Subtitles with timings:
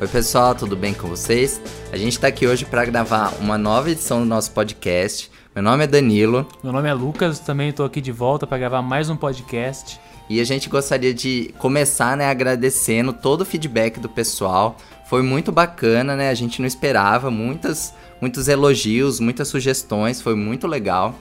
[0.00, 1.60] Oi, pessoal, tudo bem com vocês?
[1.92, 5.30] A gente está aqui hoje para gravar uma nova edição do nosso podcast.
[5.54, 6.48] Meu nome é Danilo.
[6.64, 10.00] Meu nome é Lucas, também estou aqui de volta para gravar mais um podcast.
[10.26, 14.74] E a gente gostaria de começar, né, agradecendo todo o feedback do pessoal.
[15.06, 16.30] Foi muito bacana, né?
[16.30, 21.14] A gente não esperava muitas, muitos elogios, muitas sugestões, foi muito legal.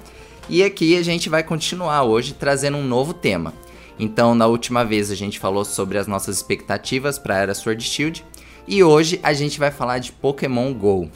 [0.47, 3.53] E aqui a gente vai continuar hoje trazendo um novo tema.
[3.99, 7.83] Então, na última vez a gente falou sobre as nossas expectativas para a era Sword
[7.83, 8.23] Shield
[8.69, 11.09] e hoje a gente vai falar de Pokémon Go.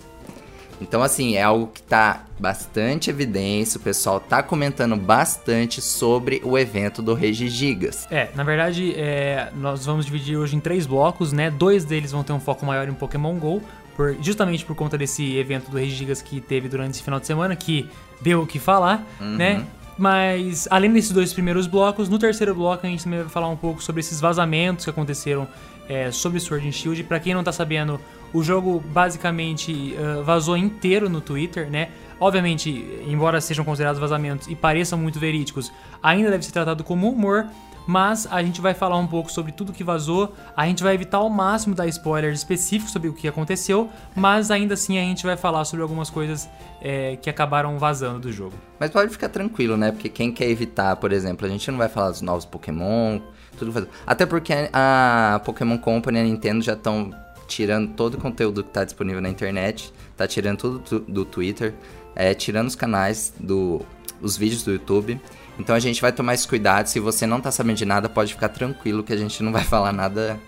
[0.82, 6.58] Então, assim, é algo que tá bastante evidência, o pessoal tá comentando bastante sobre o
[6.58, 8.08] evento do Regigigas.
[8.12, 11.50] É, na verdade, é, nós vamos dividir hoje em três blocos, né?
[11.50, 13.62] Dois deles vão ter um foco maior em Pokémon GO,
[13.96, 17.56] por, justamente por conta desse evento do Regigigas que teve durante esse final de semana,
[17.56, 17.88] que
[18.20, 19.38] deu o que falar, uhum.
[19.38, 19.66] né?
[19.98, 23.56] Mas, além desses dois primeiros blocos, no terceiro bloco a gente também vai falar um
[23.56, 25.48] pouco sobre esses vazamentos que aconteceram
[25.88, 27.04] é, sobre Sword and Shield.
[27.04, 28.00] Para quem não tá sabendo,
[28.34, 31.90] o jogo basicamente uh, vazou inteiro no Twitter, né?
[32.20, 32.70] Obviamente,
[33.08, 37.46] embora sejam considerados vazamentos e pareçam muito verídicos, ainda deve ser tratado como humor.
[37.86, 40.34] Mas a gente vai falar um pouco sobre tudo que vazou.
[40.56, 44.74] A gente vai evitar ao máximo dar spoilers específicos sobre o que aconteceu, mas ainda
[44.74, 46.50] assim a gente vai falar sobre algumas coisas
[46.82, 48.54] é, que acabaram vazando do jogo.
[48.80, 49.92] Mas pode ficar tranquilo, né?
[49.92, 53.20] Porque quem quer evitar, por exemplo, a gente não vai falar dos novos Pokémon,
[53.58, 53.88] tudo.
[54.06, 57.12] Até porque a Pokémon Company e a Nintendo já estão
[57.48, 61.74] tirando todo o conteúdo que está disponível na internet, tá tirando tudo do Twitter,
[62.16, 63.82] é, tirando os canais do
[64.22, 65.20] os vídeos do YouTube.
[65.60, 66.88] Então a gente vai tomar esse cuidado.
[66.88, 69.64] Se você não tá sabendo de nada, pode ficar tranquilo que a gente não vai
[69.66, 70.40] falar nada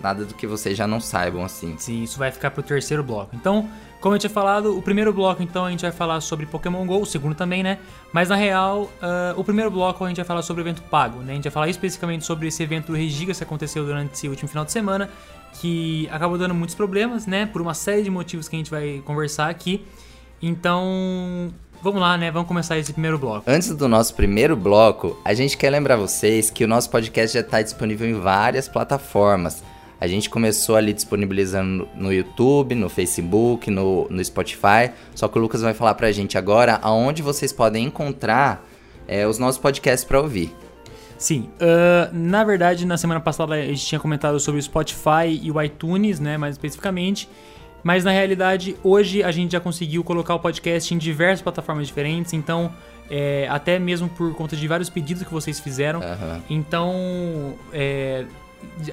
[0.00, 1.76] nada do que vocês já não saibam assim.
[1.78, 3.36] Sim, isso vai ficar pro terceiro bloco.
[3.36, 3.68] Então,
[4.00, 7.02] como eu tinha falado, o primeiro bloco então a gente vai falar sobre Pokémon GO,
[7.02, 7.78] o segundo também, né?
[8.12, 11.20] Mas na real, uh, o primeiro bloco a gente vai falar sobre o evento pago,
[11.20, 11.32] né?
[11.32, 14.64] A gente vai falar especificamente sobre esse evento Regigas que aconteceu durante esse último final
[14.64, 15.10] de semana,
[15.60, 17.44] que acabou dando muitos problemas, né?
[17.44, 19.84] Por uma série de motivos que a gente vai conversar aqui.
[20.42, 21.52] Então,
[21.82, 22.30] vamos lá, né?
[22.30, 23.42] Vamos começar esse primeiro bloco.
[23.46, 27.40] Antes do nosso primeiro bloco, a gente quer lembrar vocês que o nosso podcast já
[27.40, 29.62] está disponível em várias plataformas.
[30.00, 34.90] A gente começou ali disponibilizando no YouTube, no Facebook, no, no Spotify.
[35.14, 38.66] Só que o Lucas vai falar pra gente agora aonde vocês podem encontrar
[39.06, 40.54] é, os nossos podcasts para ouvir.
[41.18, 45.50] Sim, uh, na verdade, na semana passada a gente tinha comentado sobre o Spotify e
[45.50, 47.28] o iTunes, né, mais especificamente.
[47.82, 52.32] Mas na realidade, hoje a gente já conseguiu colocar o podcast em diversas plataformas diferentes,
[52.32, 52.72] então,
[53.10, 56.00] é, até mesmo por conta de vários pedidos que vocês fizeram.
[56.00, 56.40] Uhum.
[56.48, 58.24] Então, é,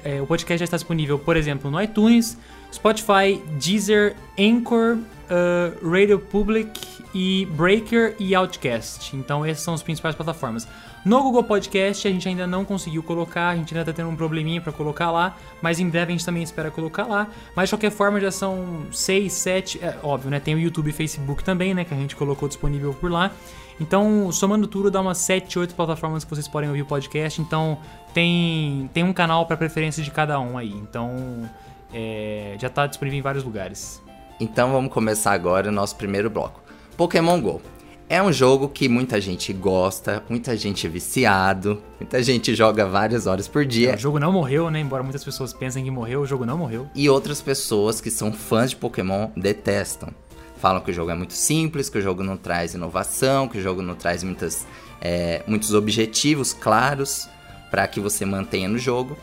[0.04, 2.36] é, o podcast já está disponível, por exemplo, no iTunes,
[2.72, 4.98] Spotify, Deezer, Anchor,
[5.28, 6.80] uh, Radio Public
[7.14, 9.16] e Breaker e Outcast.
[9.16, 10.68] Então essas são as principais plataformas.
[11.04, 14.16] No Google Podcast a gente ainda não conseguiu colocar, a gente ainda está tendo um
[14.16, 17.28] probleminha para colocar lá, mas em breve a gente também espera colocar lá.
[17.54, 20.40] Mas de qualquer forma já são 6, 7, é, óbvio, né?
[20.40, 21.84] Tem o YouTube e Facebook também, né?
[21.84, 23.32] Que a gente colocou disponível por lá.
[23.80, 27.40] Então, somando tudo, dá umas 7, 8 plataformas que vocês podem ouvir o podcast.
[27.40, 27.78] Então,
[28.12, 30.72] tem, tem um canal para preferência de cada um aí.
[30.72, 31.48] Então,
[31.92, 34.02] é, já está disponível em vários lugares.
[34.40, 36.60] Então, vamos começar agora o nosso primeiro bloco.
[36.96, 37.62] Pokémon GO.
[38.10, 43.26] É um jogo que muita gente gosta, muita gente é viciado, muita gente joga várias
[43.26, 43.94] horas por dia.
[43.94, 44.80] O jogo não morreu, né?
[44.80, 46.88] Embora muitas pessoas pensem que morreu, o jogo não morreu.
[46.94, 50.08] E outras pessoas que são fãs de Pokémon detestam.
[50.58, 53.62] Falam que o jogo é muito simples, que o jogo não traz inovação, que o
[53.62, 54.66] jogo não traz muitas,
[55.00, 57.28] é, muitos objetivos claros
[57.70, 59.16] para que você mantenha no jogo.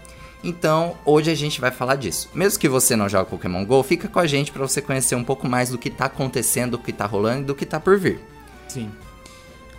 [0.44, 2.30] Então, hoje a gente vai falar disso.
[2.34, 5.24] Mesmo que você não jogue Pokémon GO, fica com a gente para você conhecer um
[5.24, 7.98] pouco mais do que está acontecendo, do que está rolando e do que está por
[7.98, 8.20] vir.
[8.68, 8.92] Sim.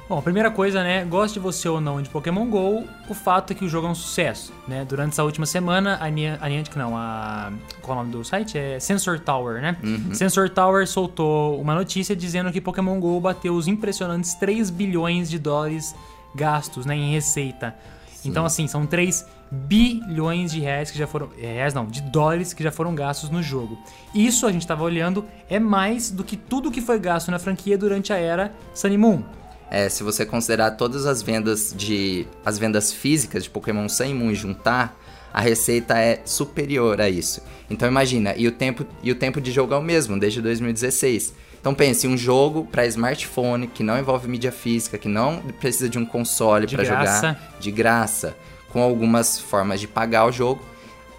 [0.09, 1.05] Bom, primeira coisa, né?
[1.05, 3.95] Goste você ou não de Pokémon GO, o fato é que o jogo é um
[3.95, 4.85] sucesso, né?
[4.85, 7.53] Durante essa última semana, a Niantic, não, a...
[7.83, 8.57] Qual é o nome do site?
[8.57, 9.77] É Sensor Tower, né?
[9.83, 10.15] Uhum.
[10.15, 15.41] Sensor Tower soltou uma notícia dizendo que Pokémon GO bateu os impressionantes 3 bilhões de
[15.41, 15.93] dólares
[16.37, 16.95] gastos, né?
[16.95, 17.75] Em receita.
[18.15, 18.29] Sim.
[18.29, 21.31] Então, assim, são 3 bilhões de reais que já foram...
[21.37, 23.77] É, reais não, de dólares que já foram gastos no jogo.
[24.15, 27.77] Isso, a gente estava olhando, é mais do que tudo que foi gasto na franquia
[27.77, 29.25] durante a era Sunny Moon.
[29.71, 34.15] É, se você considerar todas as vendas de as vendas físicas de Pokémon Sun e
[34.15, 34.97] Moon e juntar,
[35.33, 37.43] a receita é superior a isso.
[37.69, 41.35] Então imagina, e o tempo e o tempo de jogo é o mesmo desde 2016.
[41.61, 45.99] Então pense, um jogo para smartphone que não envolve mídia física, que não precisa de
[45.99, 48.37] um console para jogar de graça,
[48.71, 50.63] com algumas formas de pagar o jogo,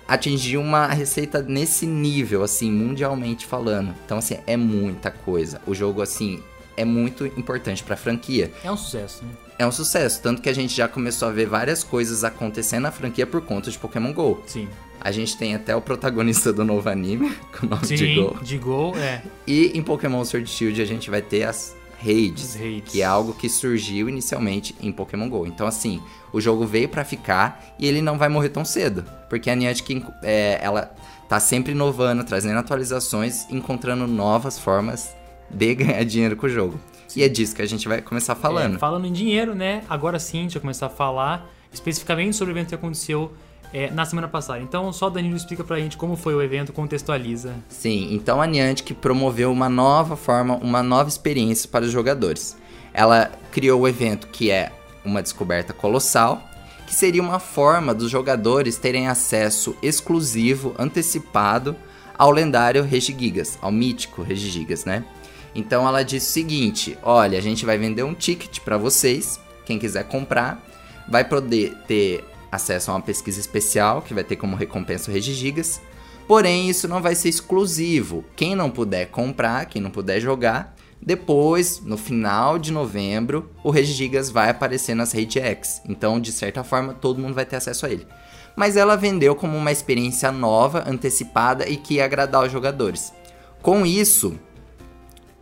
[0.07, 3.93] atingir uma receita nesse nível assim, mundialmente falando.
[4.05, 5.61] Então assim, é muita coisa.
[5.67, 6.41] O jogo assim
[6.77, 8.51] é muito importante para a franquia.
[8.63, 9.31] É um sucesso, né?
[9.59, 10.21] é um sucesso.
[10.21, 13.71] Tanto que a gente já começou a ver várias coisas acontecendo na franquia por conta
[13.71, 14.41] de Pokémon GO.
[14.45, 14.67] Sim.
[14.99, 18.37] A gente tem até o protagonista do novo anime, com o nome Sim, de Go.
[18.41, 19.21] de Go, é.
[19.45, 22.91] E em Pokémon Sword Shield a gente vai ter as raids, raids.
[22.91, 25.45] que é algo que surgiu inicialmente em Pokémon GO.
[25.47, 26.01] Então assim,
[26.33, 30.03] o jogo veio pra ficar e ele não vai morrer tão cedo, porque a Niantic
[30.23, 30.93] é, ela
[31.29, 35.15] tá sempre inovando, trazendo atualizações, encontrando novas formas
[35.49, 36.79] de ganhar dinheiro com o jogo.
[37.15, 38.75] E é disso que a gente vai começar falando.
[38.75, 39.83] É, falando em dinheiro, né?
[39.89, 43.31] Agora sim, a gente vai começar a falar especificamente sobre o evento que aconteceu
[43.73, 44.59] é, na semana passada.
[44.59, 47.55] Então, só o Danilo explica pra gente como foi o evento, contextualiza.
[47.69, 52.57] Sim, então a Niantic promoveu uma nova forma, uma nova experiência para os jogadores.
[52.93, 54.71] Ela criou o evento que é
[55.03, 56.41] uma descoberta colossal,
[56.85, 61.75] que seria uma forma dos jogadores terem acesso exclusivo, antecipado
[62.17, 65.03] ao lendário Regigigas, ao mítico Regigigas, né?
[65.57, 69.79] Então ela disse o seguinte: olha, a gente vai vender um ticket para vocês, quem
[69.79, 70.63] quiser comprar,
[71.09, 75.81] vai poder ter acesso a uma pesquisa especial que vai ter como recompensa o Regigigas.
[76.27, 78.23] Porém, isso não vai ser exclusivo.
[78.35, 84.29] Quem não puder comprar, quem não puder jogar, depois, no final de novembro, o Regigigas
[84.29, 85.81] vai aparecer nas Raid X.
[85.87, 88.05] Então, de certa forma, todo mundo vai ter acesso a ele.
[88.55, 93.13] Mas ela vendeu como uma experiência nova, antecipada e que ia agradar os jogadores.
[93.61, 94.37] Com isso,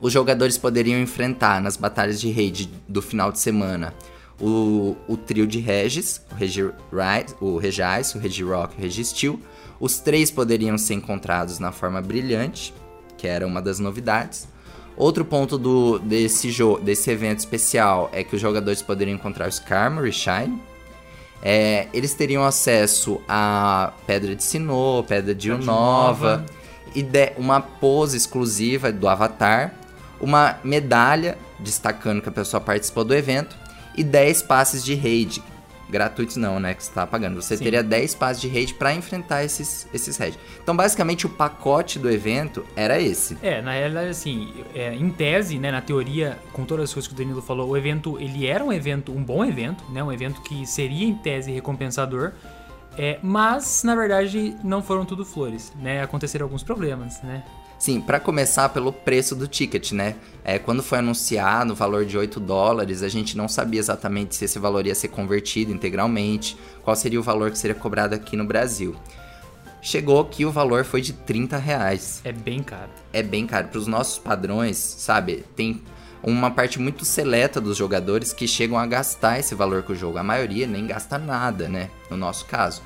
[0.06, 3.92] os jogadores poderiam enfrentar nas batalhas de raid do final de semana
[4.40, 6.72] o, o trio de Regis, o Regi,
[7.42, 9.40] o Regis, o Regirock e o Registeel.
[9.80, 12.72] Os três poderiam ser encontrados na forma brilhante,
[13.18, 14.48] que era uma das novidades.
[14.96, 19.50] Outro ponto do, desse, jogo, desse evento especial é que os jogadores poderiam encontrar o
[19.50, 20.62] Skarmory e Shine.
[21.42, 26.46] É, eles teriam acesso a Pedra de Sinnoh, Pedra de Unova,
[26.94, 29.74] e de, uma pose exclusiva do Avatar,
[30.20, 33.56] uma medalha destacando que a pessoa participou do evento
[33.96, 35.42] e 10 passes de raid.
[35.88, 36.74] Gratuitos não, né?
[36.74, 37.40] Que você tá pagando.
[37.42, 37.64] Você Sim.
[37.64, 40.40] teria 10 passes de raid para enfrentar esses, esses raids.
[40.62, 43.38] Então, basicamente, o pacote do evento era esse.
[43.42, 47.14] É, na realidade, assim, é, em tese, né, na teoria, com todas as coisas que
[47.14, 50.42] o Danilo falou, o evento, ele era um evento, um bom evento, né, um evento
[50.42, 52.34] que seria, em tese, recompensador,
[52.98, 57.44] é, mas, na verdade, não foram tudo flores, né, aconteceram alguns problemas, né.
[57.78, 60.16] Sim, para começar pelo preço do ticket, né?
[60.44, 64.46] É, quando foi anunciado o valor de 8 dólares, a gente não sabia exatamente se
[64.46, 68.46] esse valor ia ser convertido integralmente, qual seria o valor que seria cobrado aqui no
[68.46, 68.96] Brasil.
[69.82, 72.22] Chegou que o valor foi de 30 reais.
[72.24, 72.90] É bem caro.
[73.14, 73.68] É bem caro.
[73.68, 75.46] Para os nossos padrões, sabe?
[75.56, 75.80] Tem
[76.24, 80.18] uma parte muito seleta dos jogadores que chegam a gastar esse valor com o jogo.
[80.18, 81.92] A maioria nem gasta nada, né?
[82.10, 82.82] No nosso caso.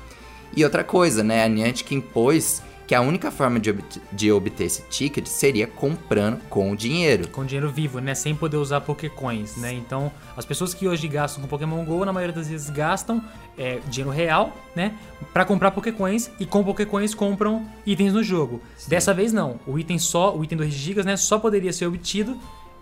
[0.54, 1.42] E outra coisa, né?
[1.42, 6.40] A Niantic impôs que a única forma de, obter, de obter esse ticket seria comprando
[6.50, 7.28] com dinheiro.
[7.28, 8.16] Com dinheiro vivo, né?
[8.16, 9.72] Sem poder usar Pokécoins, né?
[9.72, 13.22] Então, as pessoas que hoje gastam com Pokémon GO, na maioria das vezes gastam
[13.56, 14.96] é, dinheiro real, né?
[15.32, 18.60] Pra comprar Pokécoins e com Pokécoins compram itens no jogo.
[18.76, 18.90] Sim.
[18.90, 19.60] Dessa vez não.
[19.68, 21.16] O item só, o item do Gigas, né?
[21.16, 22.36] Só poderia ser obtido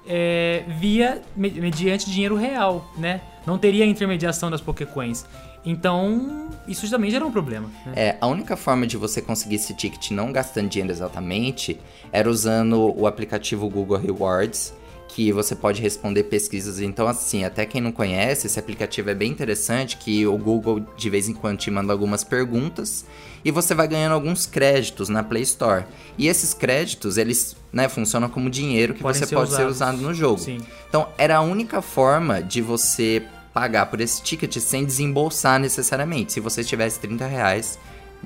[0.09, 3.21] é, via me- mediante dinheiro real, né?
[3.47, 5.27] Não teria intermediação das Pokécoins.
[5.65, 7.69] Então, isso também gera um problema.
[7.87, 7.93] Né?
[7.97, 11.79] É, a única forma de você conseguir esse ticket não gastando dinheiro exatamente
[12.13, 14.73] era usando o aplicativo Google Rewards,
[15.09, 16.81] que você pode responder pesquisas.
[16.81, 21.11] Então, assim, até quem não conhece, esse aplicativo é bem interessante, que o Google de
[21.11, 23.05] vez em quando te manda algumas perguntas
[23.45, 25.85] e você vai ganhando alguns créditos na Play Store.
[26.17, 29.77] E esses créditos, eles né, funcionam como dinheiro que Podem você ser pode ser usados.
[29.77, 30.39] usado no jogo.
[30.39, 30.61] Sim.
[30.89, 33.23] Então, era a única forma de você
[33.59, 36.33] pagar por esse ticket sem desembolsar necessariamente.
[36.33, 37.77] Se você tivesse 30 reais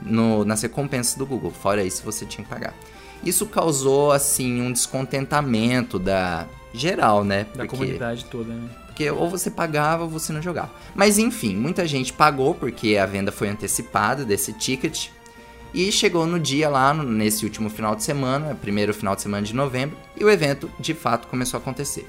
[0.03, 1.51] no, nas recompensas do Google.
[1.51, 2.75] Fora isso, você tinha que pagar.
[3.25, 7.47] Isso causou, assim, um descontentamento da geral, né?
[7.55, 8.69] Da comunidade toda, né?
[8.87, 10.71] Porque ou você pagava ou você não jogava.
[10.95, 15.09] Mas enfim, muita gente pagou porque a venda foi antecipada desse ticket.
[15.73, 19.55] E chegou no dia lá, nesse último final de semana, primeiro final de semana de
[19.55, 22.07] novembro, e o evento de fato começou a acontecer.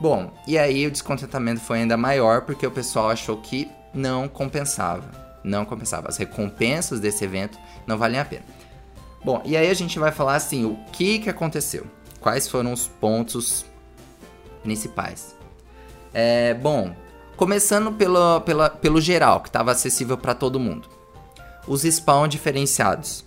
[0.00, 5.10] Bom, e aí o descontentamento foi ainda maior porque o pessoal achou que não compensava.
[5.42, 6.08] Não compensava.
[6.08, 8.44] As recompensas desse evento não valem a pena.
[9.24, 11.86] Bom, e aí a gente vai falar assim, o que que aconteceu?
[12.20, 13.64] Quais foram os pontos
[14.62, 15.34] principais?
[16.14, 16.94] É, bom,
[17.36, 20.88] começando pelo, pela, pelo geral, que estava acessível para todo mundo.
[21.66, 23.24] Os spawn diferenciados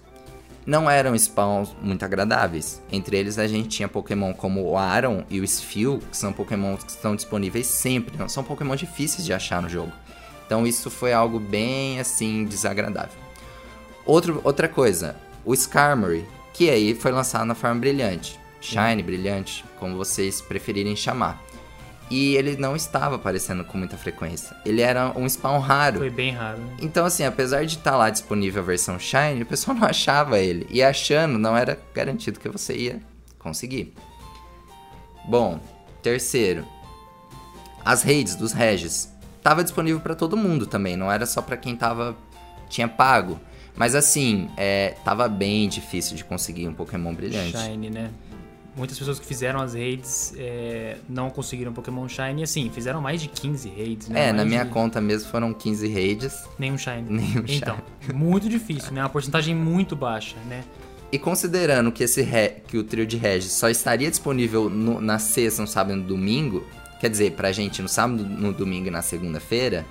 [0.66, 2.82] não eram spawns muito agradáveis.
[2.92, 6.78] Entre eles a gente tinha Pokémon como o Aron e o Sfil, que são Pokémon
[6.78, 9.92] que estão disponíveis sempre, não são Pokémon difíceis de achar no jogo.
[10.46, 13.20] Então isso foi algo bem assim desagradável.
[14.06, 15.16] Outro, outra coisa,
[15.46, 21.42] o Skarmory, que aí foi lançado na forma brilhante, Shine, brilhante, como vocês preferirem chamar.
[22.12, 24.54] E ele não estava aparecendo com muita frequência.
[24.66, 26.00] Ele era um spawn raro.
[26.00, 26.58] Foi bem raro.
[26.60, 26.76] Né?
[26.82, 30.38] Então, assim, apesar de estar tá lá disponível a versão Shine, o pessoal não achava
[30.38, 30.68] ele.
[30.70, 33.00] E achando, não era garantido que você ia
[33.40, 33.94] conseguir.
[35.26, 35.62] Bom,
[36.04, 36.66] terceiro.
[37.86, 39.10] As raids dos Regis.
[39.42, 42.16] Tava disponível para todo mundo também, não era só para quem tava
[42.70, 43.40] tinha pago.
[43.74, 47.58] Mas assim, é, tava bem difícil de conseguir um Pokémon brilhante.
[47.58, 48.12] Shine, né?
[48.76, 52.42] Muitas pessoas que fizeram as raids é, não conseguiram Pokémon Shine.
[52.42, 54.20] E assim, fizeram mais de 15 raids, né?
[54.20, 54.72] É, mais na minha de...
[54.72, 56.44] conta mesmo foram 15 raids.
[56.58, 57.04] Nenhum Shine.
[57.10, 57.78] Nenhum então,
[58.14, 59.02] muito difícil, né?
[59.02, 60.64] Uma porcentagem muito baixa, né?
[61.12, 62.62] E considerando que esse re...
[62.68, 65.02] que o trio de Regis só estaria disponível no...
[65.02, 66.66] na sexta, no sábado e no domingo,
[67.00, 69.86] quer dizer, pra gente no sábado, no domingo e na segunda-feira,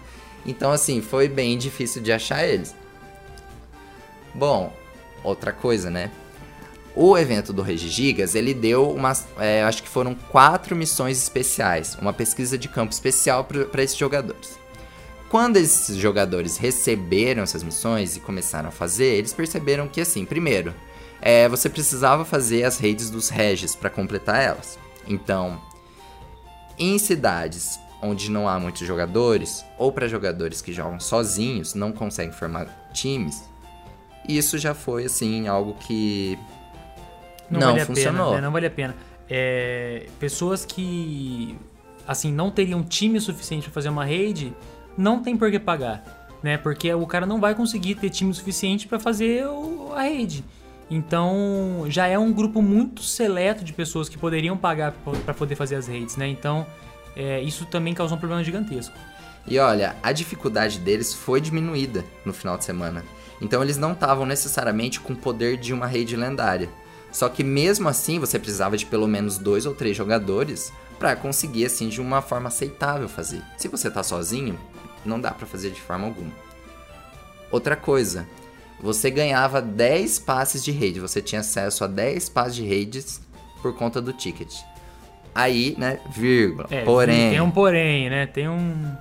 [0.46, 2.74] então assim, foi bem difícil de achar eles.
[4.34, 4.72] Bom,
[5.22, 6.10] outra coisa, né?
[7.02, 12.12] O evento do Regigigas, ele deu umas, é, acho que foram quatro missões especiais, uma
[12.12, 14.58] pesquisa de campo especial para esses jogadores.
[15.30, 20.74] Quando esses jogadores receberam essas missões e começaram a fazer, eles perceberam que, assim, primeiro,
[21.22, 24.78] é, você precisava fazer as redes dos Regis para completar elas.
[25.08, 25.58] Então,
[26.78, 32.34] em cidades onde não há muitos jogadores, ou para jogadores que jogam sozinhos, não conseguem
[32.34, 33.48] formar times,
[34.28, 36.38] isso já foi, assim, algo que
[37.50, 38.26] não, não vale funcionou.
[38.26, 38.46] Pena, né?
[38.46, 38.94] Não vale a pena.
[39.28, 41.56] É, pessoas que
[42.06, 44.52] assim não teriam time suficiente para fazer uma raid,
[44.96, 46.56] não tem por que pagar, né?
[46.56, 50.44] Porque o cara não vai conseguir ter time suficiente para fazer o, a raid.
[50.90, 54.92] Então, já é um grupo muito seleto de pessoas que poderiam pagar
[55.24, 56.26] para poder fazer as raids, né?
[56.26, 56.66] Então,
[57.14, 58.94] é, isso também causou um problema gigantesco.
[59.46, 63.04] E olha, a dificuldade deles foi diminuída no final de semana.
[63.40, 66.68] Então, eles não estavam necessariamente com o poder de uma raid lendária.
[67.12, 71.66] Só que mesmo assim você precisava de pelo menos dois ou três jogadores para conseguir
[71.66, 73.42] assim de uma forma aceitável fazer.
[73.56, 74.58] Se você tá sozinho,
[75.04, 76.32] não dá para fazer de forma alguma.
[77.50, 78.28] Outra coisa,
[78.80, 83.20] você ganhava 10 passes de rede, você tinha acesso a 10 passes de redes
[83.60, 84.54] por conta do ticket.
[85.34, 87.30] Aí, né, vírgula, é, porém...
[87.30, 88.96] Tem um porém, né, tem um...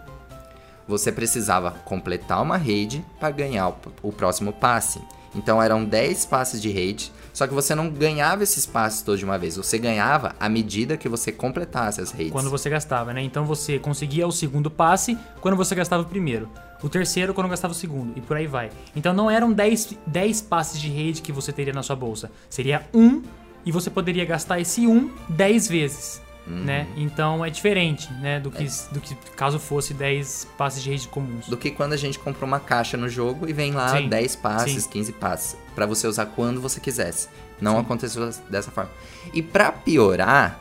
[0.88, 5.00] Você precisava completar uma rede para ganhar o, o próximo passe.
[5.36, 9.24] Então eram 10 passes de rede, só que você não ganhava esses passes todos de
[9.24, 12.34] uma vez, você ganhava à medida que você completasse as redes.
[12.34, 13.22] Quando você gastava, né?
[13.22, 16.50] Então você conseguia o segundo passe quando você gastava o primeiro.
[16.84, 18.72] O terceiro quando gastava o segundo, e por aí vai.
[18.94, 22.30] Então não eram 10, 10 passes de rede que você teria na sua bolsa.
[22.50, 23.22] Seria um,
[23.66, 26.22] e você poderia gastar esse um 10 vezes.
[26.50, 26.64] Uhum.
[26.64, 26.88] Né?
[26.98, 28.40] Então é diferente, né?
[28.40, 28.70] Do que, é.
[28.92, 31.48] do que caso fosse 10 passes de rede comuns.
[31.48, 34.10] Do que quando a gente compra uma caixa no jogo e vem lá Sim.
[34.10, 34.90] 10 passes, Sim.
[34.90, 35.58] 15 passes.
[35.76, 37.28] para você usar quando você quisesse.
[37.62, 37.82] Não Sim.
[37.82, 38.90] aconteceu dessa forma.
[39.32, 40.60] E para piorar,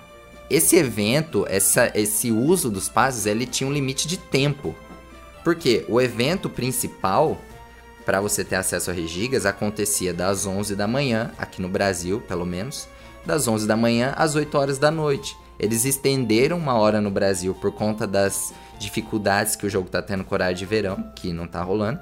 [0.51, 4.75] esse evento, essa, esse uso dos passes, ele tinha um limite de tempo.
[5.43, 7.41] Porque o evento principal,
[8.05, 12.45] para você ter acesso a Regigas, acontecia das 11 da manhã, aqui no Brasil, pelo
[12.45, 12.87] menos,
[13.25, 15.37] das 11 da manhã às 8 horas da noite.
[15.59, 20.25] Eles estenderam uma hora no Brasil por conta das dificuldades que o jogo tá tendo
[20.25, 22.01] com horário de verão, que não tá rolando.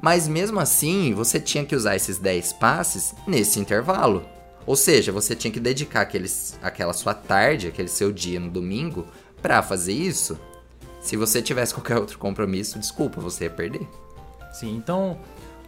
[0.00, 4.24] Mas mesmo assim, você tinha que usar esses 10 passes nesse intervalo.
[4.66, 9.06] Ou seja, você tinha que dedicar aqueles, aquela sua tarde, aquele seu dia no domingo,
[9.40, 10.38] para fazer isso.
[11.00, 13.86] Se você tivesse qualquer outro compromisso, desculpa, você ia perder.
[14.52, 15.18] Sim, então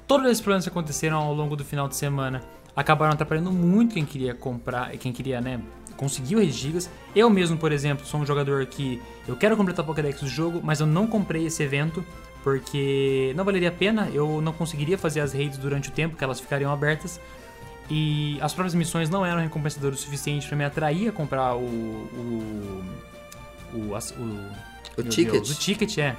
[0.06, 2.42] todos esses problemas que aconteceram ao longo do final de semana
[2.74, 5.60] acabaram atrapalhando muito quem queria comprar, quem queria, né,
[5.96, 6.90] conseguiu as gigas.
[7.14, 10.60] Eu mesmo, por exemplo, sou um jogador que eu quero completar o Pokédex do jogo,
[10.62, 12.04] mas eu não comprei esse evento
[12.42, 16.22] porque não valeria a pena, eu não conseguiria fazer as raids durante o tempo que
[16.22, 17.20] elas ficariam abertas.
[17.90, 21.60] E as próprias missões não eram recompensadoras o suficiente para me atrair a comprar o.
[21.64, 22.84] o.
[23.74, 23.78] o.
[23.78, 25.32] o, o ticket.
[25.32, 26.16] Deus, o ticket, é.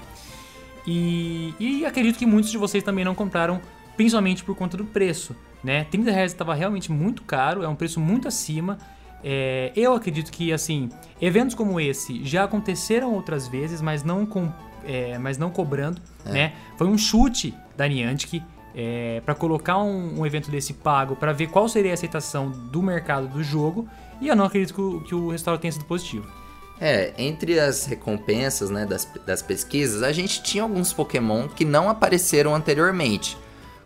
[0.86, 3.62] E, e acredito que muitos de vocês também não compraram,
[3.98, 5.36] principalmente por conta do preço.
[5.64, 5.86] Né?
[5.86, 8.78] 30 reais estava realmente muito caro, é um preço muito acima.
[9.24, 10.90] É, eu acredito que, assim,
[11.22, 14.52] eventos como esse já aconteceram outras vezes, mas não, com,
[14.86, 16.32] é, mas não cobrando, é.
[16.32, 16.54] né?
[16.78, 18.42] Foi um chute da Niantic
[18.76, 22.82] é, para colocar um, um, evento desse pago para ver qual seria a aceitação do
[22.82, 23.88] mercado do jogo
[24.22, 26.28] e eu não acredito que o, que o resultado tenha sido positivo.
[26.80, 31.90] É, entre as recompensas né, das, das pesquisas, a gente tinha alguns Pokémon que não
[31.90, 33.36] apareceram anteriormente,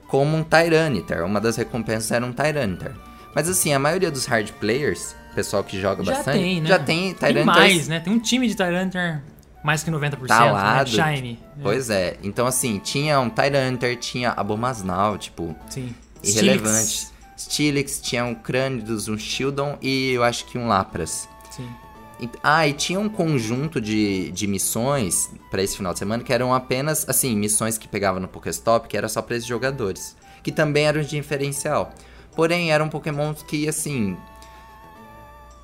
[0.10, 1.26] como um Tyranitar.
[1.26, 2.94] Uma das recompensas era um Tyranitar.
[3.34, 6.38] Mas assim, a maioria dos hard players pessoal que joga já bastante.
[6.38, 6.68] Tem, né?
[6.68, 7.34] Já tem Tyranitar.
[7.34, 8.00] Tem mais, né?
[8.00, 9.24] Tem um time de Tyranitar
[9.64, 10.98] mais que 90%, talado.
[10.98, 11.16] né?
[11.16, 11.40] Shiny.
[11.62, 12.10] Pois é.
[12.10, 12.18] é.
[12.24, 15.56] Então, assim, tinha um Tyranitar, tinha Abomasnal, tipo...
[15.70, 15.94] Sim.
[16.24, 17.10] Irrelevante.
[17.38, 21.28] Steelix, tinha um Crânidos, um Shieldon e eu acho que um Lapras.
[21.50, 21.68] Sim.
[22.44, 26.54] Ah, e tinha um conjunto de, de missões para esse final de semana que eram
[26.54, 30.16] apenas, assim, missões que pegava no Pokéstop, que era só para esses jogadores.
[30.44, 31.92] Que também eram de diferencial.
[32.36, 34.16] Porém, eram Pokémons que, assim,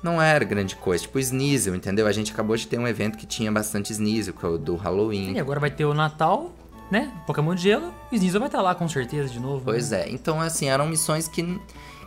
[0.02, 1.02] não era grande coisa.
[1.02, 2.06] Tipo Sneasel, entendeu?
[2.06, 4.76] A gente acabou de ter um evento que tinha bastante Sneasel, que é o do
[4.76, 5.32] Halloween.
[5.32, 6.52] E agora vai ter o Natal,
[6.90, 7.12] né?
[7.26, 7.92] Pokémon de gelo.
[8.12, 9.62] E Sneasel vai estar lá com certeza de novo.
[9.64, 10.02] Pois né?
[10.02, 10.10] é.
[10.10, 11.60] Então, assim, eram missões que,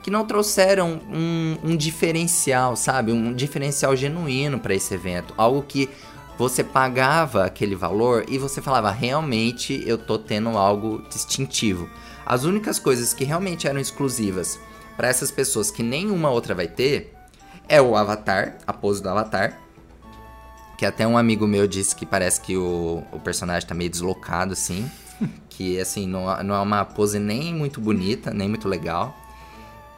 [0.03, 3.11] que não trouxeram um, um diferencial, sabe?
[3.11, 5.33] Um diferencial genuíno para esse evento.
[5.37, 5.89] Algo que
[6.37, 11.89] você pagava aquele valor e você falava, realmente eu tô tendo algo distintivo.
[12.25, 14.59] As únicas coisas que realmente eram exclusivas
[14.95, 17.13] para essas pessoas que nenhuma outra vai ter
[17.71, 19.57] é o Avatar, a pose do Avatar.
[20.77, 24.51] Que até um amigo meu disse que parece que o, o personagem tá meio deslocado,
[24.51, 24.91] assim.
[25.49, 29.15] que, assim, não, não é uma pose nem muito bonita, nem muito legal.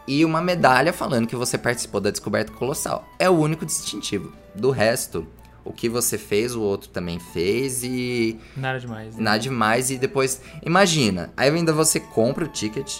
[0.07, 3.07] E uma medalha falando que você participou da descoberta colossal.
[3.17, 4.31] É o único distintivo.
[4.53, 5.25] Do resto,
[5.65, 8.39] o que você fez, o outro também fez e.
[8.55, 9.15] Nada demais.
[9.15, 9.23] Né?
[9.23, 9.89] Nada demais.
[9.89, 10.41] E depois.
[10.63, 12.99] Imagina, aí ainda você compra o ticket,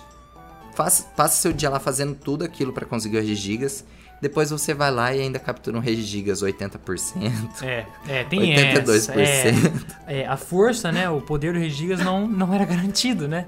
[0.74, 3.86] faz, passa seu dia lá fazendo tudo aquilo para conseguir os gigas.
[4.24, 7.62] Depois você vai lá e ainda captura um Regigigas 80%.
[7.62, 8.88] É, é tem 82%.
[8.88, 9.20] essa.
[10.08, 11.10] É, é, a força, né?
[11.10, 13.48] O poder do Regigigas não, não era garantido, né?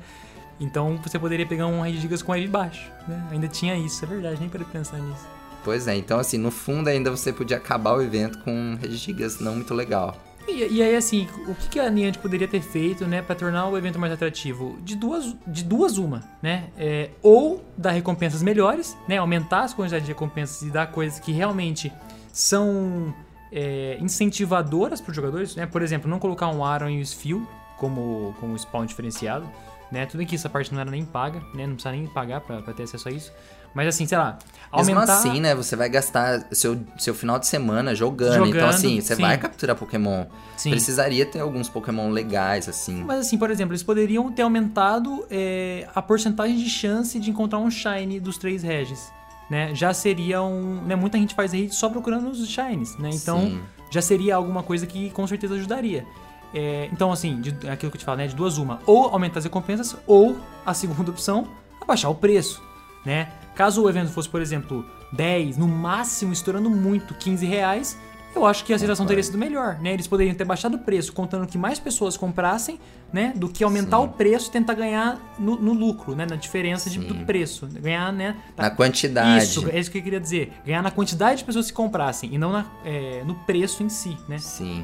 [0.59, 3.25] Então você poderia pegar um Regigigas com EV baixo, né?
[3.31, 5.25] Ainda tinha isso, é verdade, nem para pensar nisso.
[5.63, 9.39] Pois é, então assim, no fundo ainda você podia acabar o evento com um Regigigas
[9.39, 10.21] não muito legal.
[10.47, 13.77] E, e, aí, assim, o que, a Niantic poderia ter feito, né, para tornar o
[13.77, 14.77] evento mais atrativo?
[14.81, 16.69] De duas, de duas uma, né?
[16.77, 19.17] É, ou dar recompensas melhores, né?
[19.17, 21.91] Aumentar as quantidades de recompensas e dar coisas que realmente
[22.31, 23.13] são
[23.51, 25.65] é, incentivadoras para os jogadores, né?
[25.65, 27.47] Por exemplo, não colocar um Aaron e o Sfil
[27.77, 29.49] como, como spawn diferenciado,
[29.95, 30.05] né?
[30.05, 31.65] Tudo que essa parte não era nem paga, né?
[31.65, 33.31] Não precisa nem pagar para ter acesso a isso.
[33.73, 34.37] Mas assim, sei lá,
[34.75, 35.13] Mesmo aumentar...
[35.13, 35.55] assim, né?
[35.55, 38.33] Você vai gastar seu, seu final de semana jogando.
[38.33, 39.21] Jogando, então, assim, você sim.
[39.21, 40.25] vai capturar Pokémon.
[40.57, 40.71] Sim.
[40.71, 43.03] Precisaria ter alguns Pokémon legais, assim.
[43.05, 47.59] Mas assim, por exemplo, eles poderiam ter aumentado é, a porcentagem de chance de encontrar
[47.59, 49.11] um Shine dos três Regis.
[49.49, 49.73] Né?
[49.73, 50.81] Já seria um.
[50.81, 50.95] Né?
[50.95, 53.11] Muita gente faz raid só procurando os Shines, né?
[53.13, 53.61] Então Sim.
[53.91, 56.05] já seria alguma coisa que com certeza ajudaria.
[56.53, 58.27] É, então, assim, de, aquilo que eu te falo, né?
[58.27, 58.79] De duas uma.
[58.85, 61.47] Ou aumentar as recompensas, ou a segunda opção,
[61.81, 62.61] abaixar o preço,
[63.05, 63.29] né?
[63.55, 67.97] Caso o evento fosse, por exemplo, 10, no máximo, estourando muito, 15 reais,
[68.35, 69.93] eu acho que a situação teria sido melhor, né?
[69.93, 72.77] Eles poderiam ter baixado o preço, contando que mais pessoas comprassem,
[73.13, 73.31] né?
[73.33, 74.03] Do que aumentar Sim.
[74.03, 76.25] o preço e tentar ganhar no, no lucro, né?
[76.29, 77.65] Na diferença de- do preço.
[77.65, 78.35] Ganhar, né?
[78.57, 79.45] Na quantidade.
[79.45, 80.51] Isso, é isso que eu queria dizer.
[80.65, 84.17] Ganhar na quantidade de pessoas que comprassem e não na- é, no preço em si,
[84.27, 84.37] né?
[84.37, 84.83] Sim.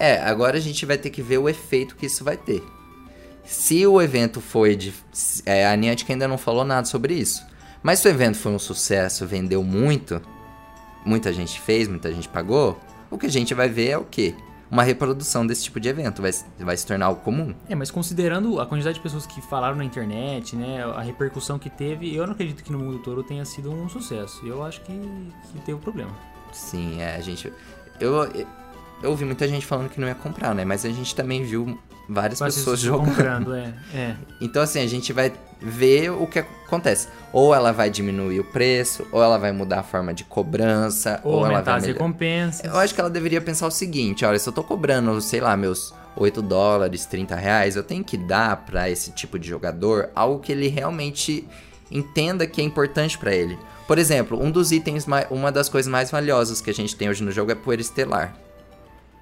[0.00, 2.62] É, agora a gente vai ter que ver o efeito que isso vai ter.
[3.44, 4.92] Se o evento foi de.
[5.44, 7.44] É, a Niantic ainda não falou nada sobre isso.
[7.82, 10.20] Mas se o evento foi um sucesso, vendeu muito,
[11.04, 12.78] muita gente fez, muita gente pagou,
[13.10, 14.34] o que a gente vai ver é o quê?
[14.70, 16.22] Uma reprodução desse tipo de evento.
[16.22, 17.54] Vai, se- vai se tornar algo comum.
[17.68, 21.68] É, mas considerando a quantidade de pessoas que falaram na internet, né, a repercussão que
[21.68, 24.46] teve, eu não acredito que no mundo todo tenha sido um sucesso.
[24.46, 26.12] Eu acho que, que teve um problema.
[26.52, 27.52] Sim, é, a gente.
[27.98, 28.22] Eu,
[29.02, 30.64] eu ouvi muita gente falando que não ia comprar, né?
[30.64, 33.06] Mas a gente também viu várias Mas pessoas jogando.
[33.08, 34.16] comprando, é, é.
[34.40, 37.08] Então, assim, a gente vai ver o que acontece.
[37.32, 41.32] Ou ela vai diminuir o preço, ou ela vai mudar a forma de cobrança, Ou,
[41.32, 41.98] ou, ela aumentar vai as melhor...
[41.98, 42.64] recompensas.
[42.64, 45.56] Eu acho que ela deveria pensar o seguinte, olha, se eu tô cobrando, sei lá,
[45.56, 50.40] meus 8 dólares, 30 reais, eu tenho que dar pra esse tipo de jogador algo
[50.40, 51.46] que ele realmente
[51.90, 53.58] entenda que é importante pra ele.
[53.86, 57.22] Por exemplo, um dos itens, uma das coisas mais valiosas que a gente tem hoje
[57.22, 58.34] no jogo é poeira estelar.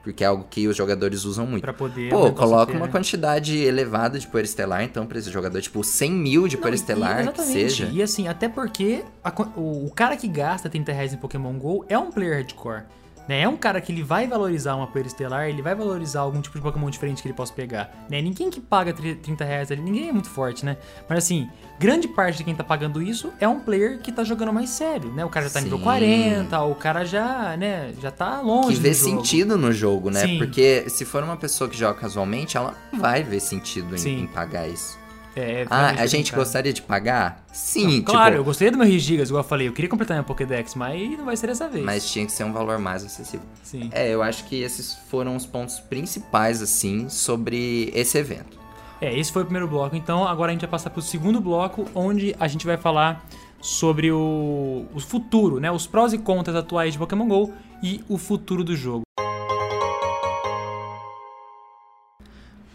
[0.03, 1.63] Porque é algo que os jogadores usam muito.
[1.63, 2.09] Pra poder.
[2.11, 2.93] Pô, coloca uma né?
[2.93, 6.77] quantidade elevada de poeira estelar, então, pra esse jogador, tipo, 100 mil de Não, poeira
[6.77, 7.53] e- estelar, que exatamente.
[7.53, 7.91] seja.
[7.93, 11.85] E assim, até porque a o, o cara que gasta 30 reais em Pokémon GO
[11.89, 12.83] é um player hardcore.
[13.29, 13.43] Né?
[13.43, 16.57] É um cara que ele vai valorizar uma poeira estelar, ele vai valorizar algum tipo
[16.57, 18.07] de Pokémon diferente que ele possa pegar.
[18.11, 18.23] Né?
[18.23, 20.77] Ninguém que paga tri- 30 reais ali, ninguém é muito forte, né?
[21.09, 24.53] Mas assim, grande parte de quem tá pagando isso é um player que tá jogando
[24.53, 25.25] mais sério, né?
[25.25, 25.85] O cara já tá nível Sim.
[25.85, 30.21] 40, o cara já, né, já tá longe Que vê sentido no jogo, né?
[30.27, 30.39] Sim.
[30.39, 34.67] Porque se for uma pessoa que joga casualmente, ela vai ver sentido em, em pagar
[34.69, 34.98] isso.
[35.39, 36.39] É, é Ah, a gente complicado.
[36.39, 37.45] gostaria de pagar?
[37.53, 40.25] Sim, Claro, eu tipo, gostaria do meu Gigas, igual eu falei, eu queria completar minha
[40.25, 41.85] Pokédex, mas não vai ser dessa vez.
[41.85, 43.47] mas tinha que ser um valor mais acessível.
[43.63, 43.89] Sim.
[43.93, 48.59] É, eu acho que esses foram os pontos principais, assim, sobre esse evento.
[49.01, 49.95] É, esse foi o primeiro bloco.
[49.95, 53.25] Então, agora a gente vai passar pro segundo bloco, onde a gente vai falar
[53.61, 55.71] sobre o, o futuro, né?
[55.71, 59.03] Os prós e contras atuais de Pokémon GO e o futuro do jogo.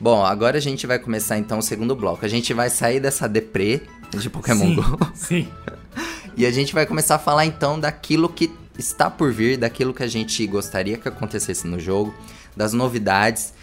[0.04, 2.26] Bom, agora a gente vai começar então o segundo bloco.
[2.26, 5.48] A gente vai sair dessa deprê de Pokémon sim, GO Sim.
[6.36, 10.04] e a gente vai começar a falar então daquilo que está por vir, daquilo que
[10.04, 12.14] a gente gostaria que acontecesse no jogo,
[12.54, 13.54] das novidades,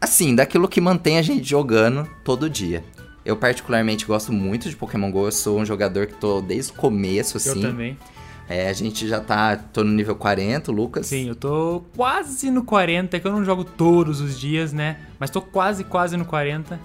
[0.00, 2.82] assim, daquilo que mantém a gente jogando todo dia.
[3.24, 6.74] Eu particularmente gosto muito de Pokémon GO, eu sou um jogador que tô desde o
[6.74, 7.62] começo, assim.
[7.62, 7.96] Eu também.
[8.48, 11.06] É, a gente já tá, tô no nível 40, Lucas.
[11.06, 14.96] Sim, eu tô quase no 40, é que eu não jogo todos os dias, né?
[15.18, 16.80] Mas tô quase, quase no 40.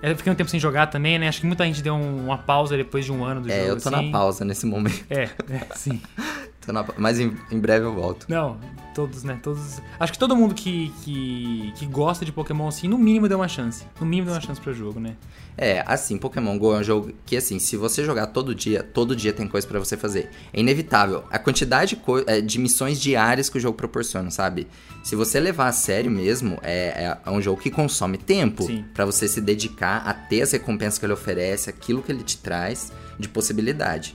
[0.00, 1.26] Eu fiquei um tempo sem jogar também, né?
[1.26, 3.68] Acho que muita gente deu um- uma pausa depois de um ano do É, jogo.
[3.70, 4.06] eu tô assim.
[4.06, 5.04] na pausa nesse momento.
[5.10, 6.00] É, é, sim.
[6.68, 8.26] Tô na Mas em, em breve eu volto.
[8.28, 8.58] Não,
[8.94, 9.40] todos, né?
[9.42, 9.80] Todos.
[9.98, 13.48] Acho que todo mundo que, que, que gosta de Pokémon, assim, no mínimo deu uma
[13.48, 13.84] chance.
[13.98, 15.16] No mínimo deu uma chance pro jogo, né?
[15.56, 19.16] É, assim, Pokémon GO é um jogo que, assim, se você jogar todo dia, todo
[19.16, 20.28] dia tem coisa pra você fazer.
[20.52, 21.24] É inevitável.
[21.30, 24.68] A quantidade de, co- é, de missões diárias que o jogo proporciona, sabe?
[25.02, 29.26] Se você levar a sério mesmo, é, é um jogo que consome tempo pra você
[29.26, 33.26] se dedicar a ter as recompensas que ele oferece, aquilo que ele te traz de
[33.28, 34.14] possibilidade.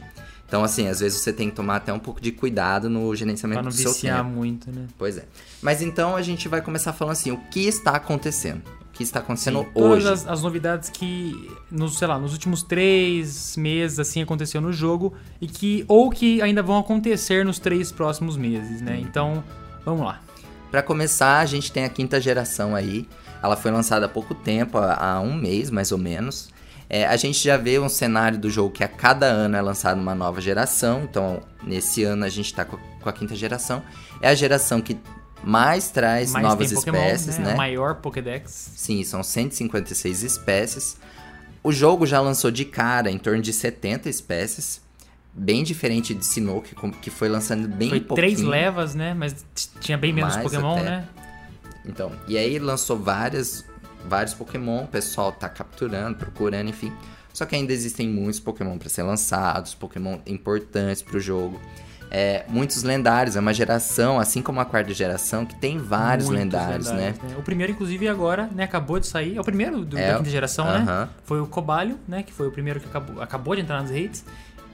[0.53, 3.61] Então, assim, às vezes você tem que tomar até um pouco de cuidado no gerenciamento
[3.61, 4.29] Pra não do seu viciar tempo.
[4.29, 4.85] muito, né?
[4.99, 5.25] Pois é.
[5.63, 8.61] Mas então a gente vai começar falando assim, o que está acontecendo?
[8.81, 10.03] O que está acontecendo Sim, hoje?
[10.03, 14.71] Todas as, as novidades que, nos, sei lá, nos últimos três meses, assim, aconteceu no
[14.71, 18.99] jogo e que, ou que ainda vão acontecer nos três próximos meses, né?
[19.01, 19.43] Então,
[19.83, 20.21] vamos lá.
[20.69, 23.07] Pra começar, a gente tem a quinta geração aí.
[23.41, 26.52] Ela foi lançada há pouco tempo, há um mês mais ou menos.
[26.95, 29.99] É, a gente já vê um cenário do jogo que a cada ano é lançada
[29.99, 31.01] uma nova geração.
[31.03, 33.81] Então, nesse ano a gente tá co- com a quinta geração.
[34.21, 34.97] É a geração que
[35.43, 37.45] mais traz Mais novas Pokémon, espécies, né?
[37.47, 37.53] né?
[37.55, 38.73] O maior Pokédex.
[38.75, 40.95] Sim, são 156 espécies.
[41.63, 44.79] O jogo já lançou de cara em torno de 70 espécies.
[45.33, 48.27] Bem diferente de Sinnoh, que, com- que foi lançando bem Foi pouquinho.
[48.35, 49.15] três levas, né?
[49.15, 49.43] Mas
[49.81, 50.83] tinha bem menos Pokémon, até.
[50.83, 51.07] né?
[51.87, 53.65] Então, e aí lançou várias,
[54.07, 56.91] vários Pokémon, o pessoal tá capturando, procurando, enfim.
[57.33, 61.59] Só que ainda existem muitos Pokémon para ser lançados, Pokémon importantes pro jogo.
[62.11, 66.43] É, muitos lendários, é uma geração, assim como a quarta geração, que tem vários Muitos
[66.43, 67.15] lendários, né?
[67.39, 68.65] O primeiro, inclusive, agora, né?
[68.65, 69.35] Acabou de sair.
[69.35, 70.77] É o primeiro do- É, da quinta geração, né?
[70.87, 71.09] aham.
[71.23, 72.21] Foi o Cobalho, né?
[72.21, 74.23] Que foi o primeiro que acabou, acabou de entrar nas redes.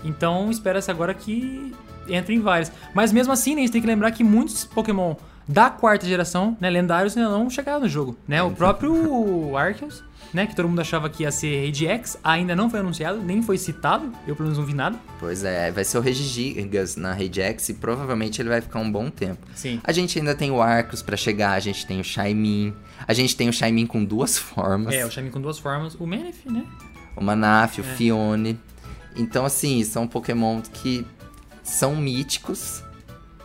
[0.04, 1.74] Então, espera-se agora que
[2.10, 2.72] entre em vários.
[2.94, 5.16] Mas mesmo assim, né, a gente tem que lembrar que muitos Pokémon
[5.52, 6.70] da quarta geração, né?
[6.70, 8.42] Lendários ainda não chegaram no jogo, né?
[8.44, 10.46] O próprio Arceus, né?
[10.46, 13.58] Que todo mundo achava que ia ser Rage X, ainda não foi anunciado, nem foi
[13.58, 14.12] citado.
[14.28, 14.96] Eu, pelo menos, não vi nada.
[15.20, 19.10] Pois é, vai ser o Regigigas na Regex e provavelmente ele vai ficar um bom
[19.10, 19.40] tempo.
[19.56, 19.82] Sim.
[19.84, 22.72] A gente ainda tem o Arcos pra chegar, a gente tem o Shaymin,
[23.08, 24.94] a gente tem o Shaymin com duas formas.
[24.94, 25.96] É, o Shaymin com duas formas.
[25.96, 26.64] O Manif, né?
[27.16, 27.84] o Manaf, o É.
[27.96, 28.60] Fione.
[29.16, 31.06] Então, assim, são Pokémon que
[31.64, 32.84] são míticos,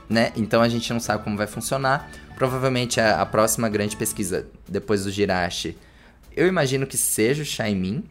[0.09, 0.33] né?
[0.37, 2.11] Então a gente não sabe como vai funcionar.
[2.37, 5.77] Provavelmente a, a próxima grande pesquisa, depois do Jirachi,
[6.37, 8.05] eu imagino que seja o Shaymin.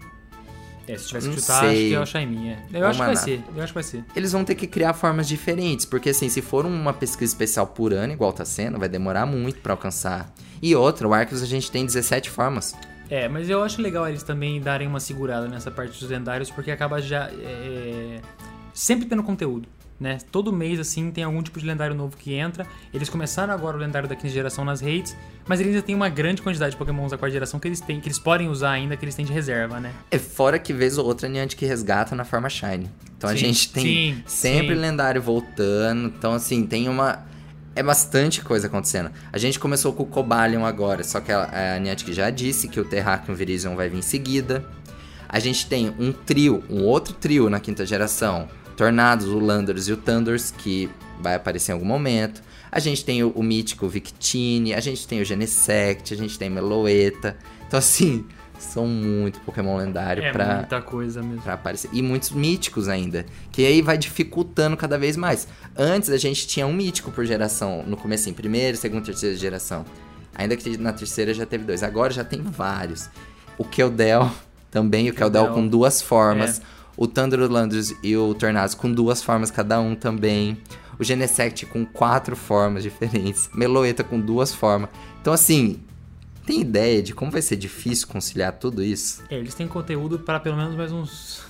[0.88, 1.70] É, se tivesse que chutar, sei.
[1.70, 2.60] acho que é o Shaymin, é.
[2.74, 4.04] Eu Ou acho que vai ser, eu acho que vai ser.
[4.16, 7.94] Eles vão ter que criar formas diferentes, porque assim, se for uma pesquisa especial por
[7.94, 10.34] ano, igual tá sendo, vai demorar muito pra alcançar.
[10.62, 12.76] E outra, o Arceus a gente tem 17 formas.
[13.10, 16.72] É, mas eu acho legal eles também darem uma segurada nessa parte dos lendários, porque
[16.72, 18.20] acaba já é,
[18.74, 19.68] sempre tendo conteúdo,
[20.00, 20.18] né?
[20.32, 22.66] Todo mês, assim, tem algum tipo de lendário novo que entra.
[22.94, 25.16] Eles começaram agora o lendário da quinta geração nas redes,
[25.48, 28.00] mas eles ainda têm uma grande quantidade de pokémons da quarta geração que eles têm,
[28.00, 29.92] que eles podem usar ainda, que eles têm de reserva, né?
[30.12, 32.90] É fora que vez ou outra Niantic que resgata na forma Shine.
[33.18, 34.82] Então a Sim, gente tem sim, sempre sim.
[34.82, 36.08] lendário voltando.
[36.08, 37.26] Então, assim, tem uma.
[37.76, 39.10] É bastante coisa acontecendo.
[39.32, 42.80] A gente começou com o Cobalion agora, só que a, a Niantic já disse que
[42.80, 44.64] o Terrakion e o Virizion vai vir em seguida.
[45.28, 48.48] A gente tem um trio, um outro trio na quinta geração.
[48.76, 50.90] Tornados, o Landers e o Thunders, que
[51.22, 52.42] vai aparecer em algum momento.
[52.72, 56.50] A gente tem o, o mítico Victini, a gente tem o Genesect, a gente tem
[56.50, 57.38] Meloetta.
[57.68, 58.26] Então, assim,
[58.58, 61.42] são muito Pokémon lendário É pra, muita coisa mesmo.
[61.42, 61.90] pra aparecer.
[61.94, 63.26] E muitos míticos ainda.
[63.52, 65.48] Que aí vai dificultando cada vez mais.
[65.78, 67.84] Antes a gente tinha um mítico por geração.
[67.86, 69.86] No começo, em primeira, segunda, terceira geração.
[70.36, 71.84] Ainda que na terceira já teve dois.
[71.84, 73.10] Agora já tem vários.
[73.58, 74.32] O Keldel
[74.72, 75.10] também.
[75.10, 75.62] O Keldel Keldel.
[75.62, 76.60] com duas formas.
[76.60, 76.73] É.
[76.96, 80.58] O Thunderlanders e o Tornados com duas formas cada um também.
[81.00, 83.50] O Genesect com quatro formas diferentes.
[83.54, 84.90] Meloetta com duas formas.
[85.22, 85.80] Então, assim,
[86.46, 89.24] tem ideia de como vai ser difícil conciliar tudo isso?
[89.30, 91.42] É, eles têm conteúdo para pelo menos mais uns,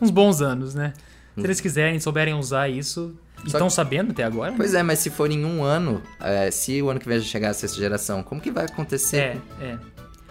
[0.00, 0.92] uns bons anos, né?
[1.36, 3.14] Se eles quiserem, souberem usar isso,
[3.46, 4.80] estão que- sabendo até agora, Pois né?
[4.80, 7.50] é, mas se for em um ano, é, se o ano que vem já chegar
[7.50, 9.16] a sexta geração, como que vai acontecer?
[9.16, 9.78] É, é.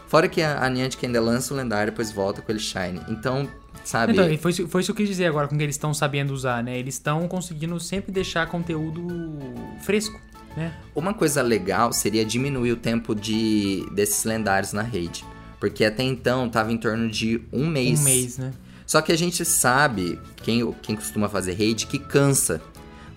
[0.08, 3.02] Fora que a, a Niantic ainda lança o lendário, depois volta com ele Shine.
[3.08, 3.48] Então,
[3.90, 4.14] sabe?
[4.14, 6.32] Então, foi, isso- foi isso que eu quis dizer agora com que eles estão sabendo
[6.34, 6.78] usar, né?
[6.78, 9.38] Eles estão conseguindo sempre deixar conteúdo
[9.82, 10.20] fresco,
[10.56, 10.74] né?
[10.96, 15.24] Uma coisa legal seria diminuir o tempo de desses lendários na rede.
[15.60, 18.00] Porque até então tava em torno de um mês.
[18.00, 18.52] Um mês, né?
[18.86, 22.62] Só que a gente sabe, quem, quem costuma fazer raid, que cansa.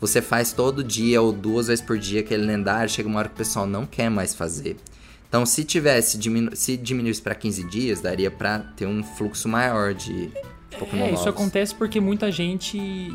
[0.01, 3.35] você faz todo dia ou duas vezes por dia aquele lendário, chega uma hora que
[3.35, 4.77] o pessoal não quer mais fazer.
[5.29, 9.95] Então, se tivesse diminu se diminuísse para 15 dias, daria para ter um fluxo maior
[9.95, 10.29] de
[10.77, 11.29] Pokémon É, isso novos.
[11.29, 13.11] acontece porque muita gente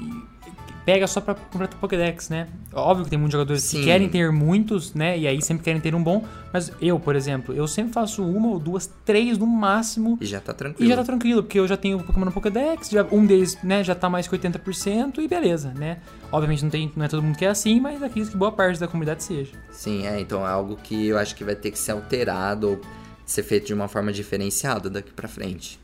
[0.86, 2.48] pega só pra completar Pokédex, né?
[2.74, 3.80] Óbvio que tem muitos jogadores Sim.
[3.80, 5.20] que querem ter muitos, né?
[5.20, 6.24] E aí sempre querem ter um bom.
[6.54, 10.18] Mas eu, por exemplo, eu sempre faço uma ou duas, três no máximo.
[10.22, 10.90] E já tá E tranquilo.
[10.90, 13.94] já tá tranquilo, porque eu já tenho Pokémon no Pokédex, já, um deles, né, já
[13.94, 15.98] tá mais que 80% e beleza, né?
[16.32, 18.80] Obviamente não, tem, não é todo mundo que é assim, mas acredito que boa parte
[18.80, 19.52] da comunidade seja.
[19.72, 22.82] Sim, é, então é algo que eu acho que vai ter que ser alterado ou
[23.26, 25.78] ser feito de uma forma diferenciada daqui pra frente.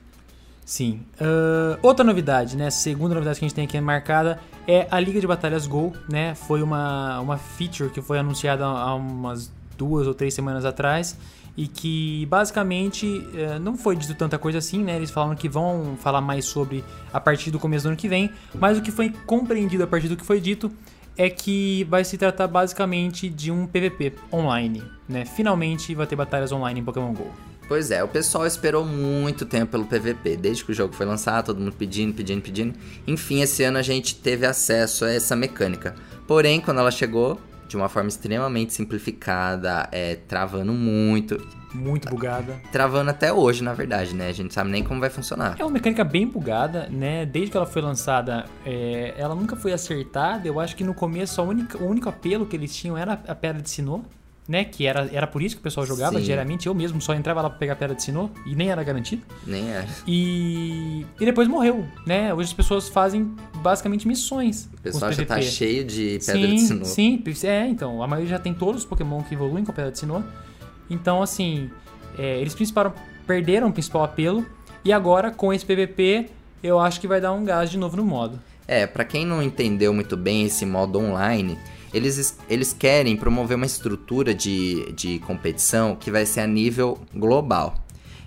[0.66, 1.02] Sim.
[1.20, 2.70] Ahn, outra novidade, né?
[2.70, 6.36] Segunda novidade que a gente tem aqui marcada é a Liga de Batalhas Go, né?
[6.36, 11.18] Foi uma, uma feature que foi anunciada há umas duas ou três semanas atrás
[11.56, 14.96] e que basicamente eh, não foi dito tanta coisa assim, né?
[14.96, 18.32] Eles falaram que vão falar mais sobre a partir do começo do ano que vem,
[18.56, 20.72] mas o que foi compreendido a partir do que foi dito
[21.16, 25.26] é que vai se tratar basicamente de um PVP online, né?
[25.26, 27.32] Finalmente vai ter batalhas online em Pokémon Go.
[27.68, 31.46] Pois é, o pessoal esperou muito tempo pelo PVP, desde que o jogo foi lançado,
[31.48, 32.74] todo mundo pedindo, pedindo, pedindo.
[33.08, 35.96] Enfim, esse ano a gente teve acesso a essa mecânica.
[36.28, 41.38] Porém, quando ela chegou, de uma forma extremamente simplificada, é, travando muito.
[41.74, 42.62] Muito bugada.
[42.72, 44.28] Travando até hoje, na verdade, né?
[44.28, 45.56] A gente sabe nem como vai funcionar.
[45.58, 47.26] É uma mecânica bem bugada, né?
[47.26, 50.48] Desde que ela foi lançada, é, ela nunca foi acertada.
[50.48, 53.34] Eu acho que no começo a única- o único apelo que eles tinham era a
[53.34, 54.04] pedra de Sinnoh,
[54.48, 54.64] né?
[54.64, 56.26] Que era, era por isso que o pessoal jogava Sim.
[56.26, 56.68] diariamente.
[56.68, 59.22] Eu mesmo só entrava lá pra pegar pedra de Sinnoh e nem era garantido.
[59.46, 59.88] Nem era.
[60.08, 62.34] E, e depois morreu, né?
[62.34, 64.70] Hoje as pessoas fazem basicamente missões.
[64.74, 66.86] O pessoal já tá cheio de pedra sim, de sinô.
[66.86, 68.04] Sim, é, então.
[68.04, 70.24] A maioria já tem todos os Pokémon que evoluem com a Pedra de Sinnoh.
[70.90, 71.70] Então, assim,
[72.18, 72.94] é, eles principal,
[73.26, 74.46] perderam o principal apelo.
[74.84, 76.30] E agora, com esse PVP,
[76.62, 78.40] eu acho que vai dar um gás de novo no modo.
[78.68, 81.58] É, pra quem não entendeu muito bem esse modo online,
[81.94, 87.76] eles, eles querem promover uma estrutura de, de competição que vai ser a nível global.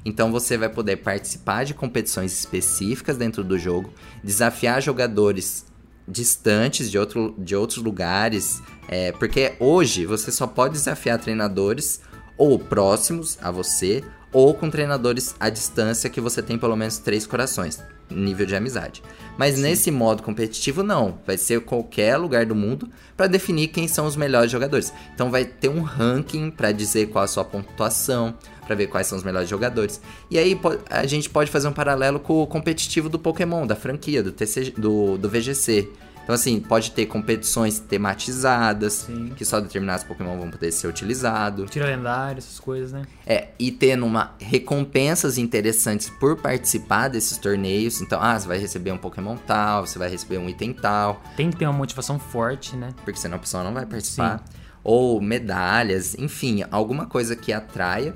[0.05, 5.67] Então você vai poder participar de competições específicas dentro do jogo, desafiar jogadores
[6.07, 12.01] distantes de, outro, de outros lugares, é, porque hoje você só pode desafiar treinadores
[12.39, 17.27] ou próximos a você, ou com treinadores à distância que você tem pelo menos três
[17.27, 19.03] corações, nível de amizade.
[19.37, 21.19] Mas nesse modo competitivo, não.
[21.27, 24.93] Vai ser qualquer lugar do mundo para definir quem são os melhores jogadores.
[25.15, 28.35] Então vai ter um ranking para dizer qual a sua pontuação,
[28.67, 30.01] para ver quais são os melhores jogadores.
[30.31, 30.59] E aí
[30.91, 34.73] a gente pode fazer um paralelo com o competitivo do Pokémon, da franquia, do, TCG,
[34.73, 35.89] do, do VGC.
[36.27, 39.33] Então, assim, pode ter competições tematizadas, Sim.
[39.37, 41.71] que só determinados Pokémon vão poder ser utilizados.
[41.71, 43.03] Tira lendário, essas coisas, né?
[43.25, 48.01] É, e tendo uma recompensas interessantes por participar desses torneios.
[48.01, 51.49] Então, ah, você vai receber um Pokémon tal, você vai receber um item tal, Tem
[51.49, 52.89] que ter uma motivação forte, né?
[53.05, 54.45] porque senão a pessoa não vai participar.
[54.83, 58.13] Ou medalhas, enfim, alguma coisa que atraia.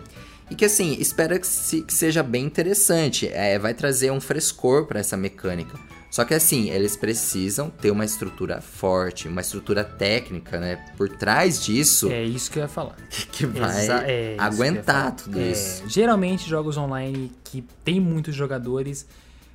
[0.51, 3.29] E que assim, espera que, se- que seja bem interessante.
[3.29, 5.79] É, vai trazer um frescor para essa mecânica.
[6.11, 10.85] Só que assim, eles precisam ter uma estrutura forte, uma estrutura técnica, né?
[10.96, 12.96] Por trás disso, É isso que eu ia falar.
[13.31, 15.11] que vai Exa- é isso aguentar falar.
[15.12, 15.85] tudo É, isso.
[15.88, 19.07] Geralmente, jogos online que tem muitos jogadores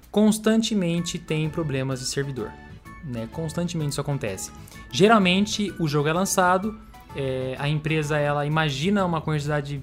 [0.10, 2.50] constantemente tem problemas de servidor.
[3.04, 3.28] Né?
[3.32, 4.50] Constantemente isso acontece.
[4.92, 6.80] Geralmente, o jogo é lançado,
[7.16, 9.82] é, a empresa ela imagina uma quantidade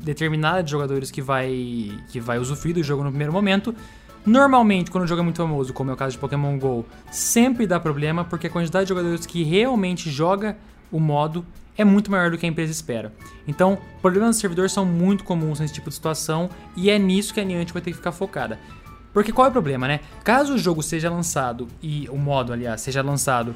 [0.00, 3.74] determinada de jogadores que vai, que vai usufruir do jogo no primeiro momento.
[4.26, 7.64] Normalmente, quando o jogo é muito famoso, como é o caso de Pokémon GO, sempre
[7.64, 10.56] dá problema, porque a quantidade de jogadores que realmente joga
[10.90, 11.46] o modo
[11.78, 13.12] é muito maior do que a empresa espera.
[13.46, 17.40] Então, problemas no servidor são muito comuns nesse tipo de situação e é nisso que
[17.40, 18.58] a Niantic vai ter que ficar focada.
[19.12, 20.00] Porque qual é o problema, né?
[20.24, 23.54] Caso o jogo seja lançado e o modo, aliás, seja lançado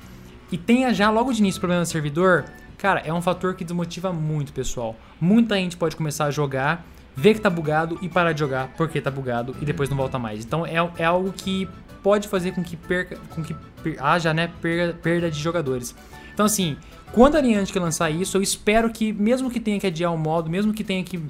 [0.53, 2.45] e tenha já logo de início problema no servidor,
[2.79, 4.97] cara, é um fator que desmotiva muito, pessoal.
[5.21, 6.87] Muita gente pode começar a jogar,
[7.21, 10.19] ver que tá bugado e parar de jogar porque tá bugado e depois não volta
[10.19, 10.45] mais.
[10.45, 11.69] Então é, é algo que
[12.03, 15.95] pode fazer com que perca, com que per- haja, né, perda, perda de jogadores.
[16.33, 16.77] Então assim,
[17.13, 20.49] quando a Niantic lançar isso, eu espero que mesmo que tenha que adiar o modo,
[20.49, 21.21] mesmo que tenha que,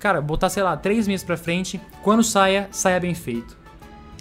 [0.00, 3.56] cara, botar sei lá três meses pra frente, quando saia, saia bem feito.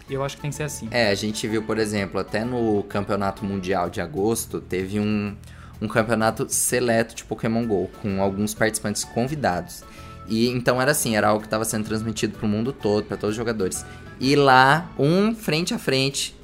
[0.07, 0.87] Eu acho que tem que ser assim.
[0.91, 5.35] É, a gente viu, por exemplo, até no Campeonato Mundial de agosto, teve um,
[5.81, 9.83] um campeonato seleto de Pokémon GO, com alguns participantes convidados.
[10.27, 13.33] E então era assim, era algo que estava sendo transmitido pro mundo todo, para todos
[13.33, 13.85] os jogadores.
[14.19, 16.35] E lá, um frente a frente,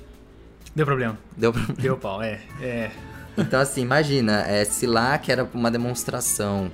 [0.75, 1.17] Deu problema.
[1.35, 1.61] deu pra...
[1.77, 2.39] Deu pau, é.
[2.61, 2.91] É.
[3.37, 6.71] Então assim, imagina, é, se lá que era uma demonstração,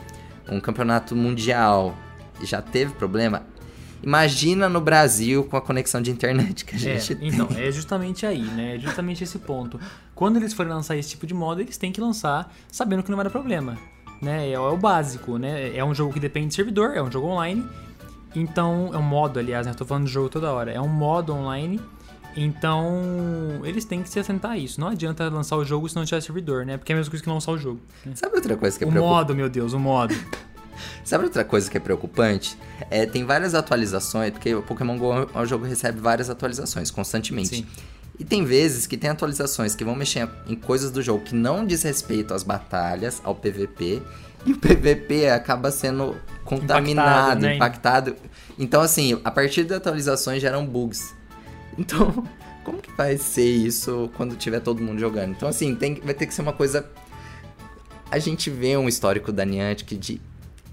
[0.49, 1.95] um campeonato mundial,
[2.43, 3.43] já teve problema,
[4.03, 7.29] Imagina no Brasil com a conexão de internet que a É, gente tem.
[7.29, 8.75] então, é justamente aí, né?
[8.75, 9.79] É justamente esse ponto.
[10.13, 13.15] Quando eles forem lançar esse tipo de modo, eles têm que lançar sabendo que não
[13.15, 13.75] vai dar problema.
[14.21, 14.49] Né?
[14.49, 15.75] É, é o básico, né?
[15.75, 17.65] É um jogo que depende de servidor, é um jogo online.
[18.35, 19.71] Então, é um modo, aliás, né?
[19.71, 20.71] Eu tô falando do jogo toda hora.
[20.71, 21.79] É um modo online.
[22.35, 24.79] Então, eles têm que se assentar a isso.
[24.79, 26.77] Não adianta lançar o jogo se não tiver servidor, né?
[26.77, 27.79] Porque é a mesma coisa que lançar o jogo.
[28.13, 29.15] Sabe outra coisa que é o preocupante?
[29.15, 30.13] modo, meu Deus, o modo.
[31.03, 32.55] Sabe outra coisa que é preocupante?
[32.91, 36.91] É, tem várias atualizações, porque o Pokémon GO é um jogo que recebe várias atualizações
[36.91, 37.57] constantemente.
[37.57, 37.67] Sim.
[38.19, 41.65] E tem vezes que tem atualizações que vão mexer em coisas do jogo que não
[41.65, 44.01] diz respeito às batalhas, ao PVP,
[44.45, 47.55] e o PVP acaba sendo contaminado, né?
[47.55, 48.15] impactado.
[48.57, 51.13] Então, assim, a partir das atualizações geram bugs.
[51.77, 52.25] Então,
[52.63, 55.31] como que vai ser isso quando tiver todo mundo jogando?
[55.31, 56.89] Então, assim, tem, vai ter que ser uma coisa.
[58.09, 60.21] A gente vê um histórico da Niantic de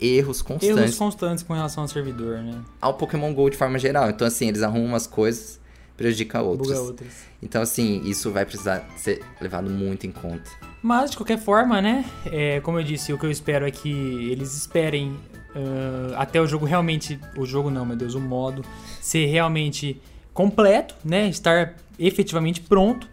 [0.00, 2.60] erros constantes Erros constantes com relação ao servidor, né?
[2.80, 4.08] ao Pokémon GO de forma geral.
[4.08, 5.60] Então, assim, eles arrumam umas coisas,
[5.96, 6.68] prejudicam outras.
[6.68, 7.12] Buga outras.
[7.42, 10.50] Então, assim, isso vai precisar ser levado muito em conta.
[10.82, 12.04] Mas, de qualquer forma, né?
[12.26, 13.90] é, como eu disse, o que eu espero é que
[14.30, 15.16] eles esperem
[15.54, 17.18] ah, até o jogo realmente.
[17.36, 18.64] O jogo não, meu Deus, o modo
[19.00, 20.00] ser realmente
[20.32, 21.28] completo, né?
[21.28, 23.08] Estar efetivamente pronto.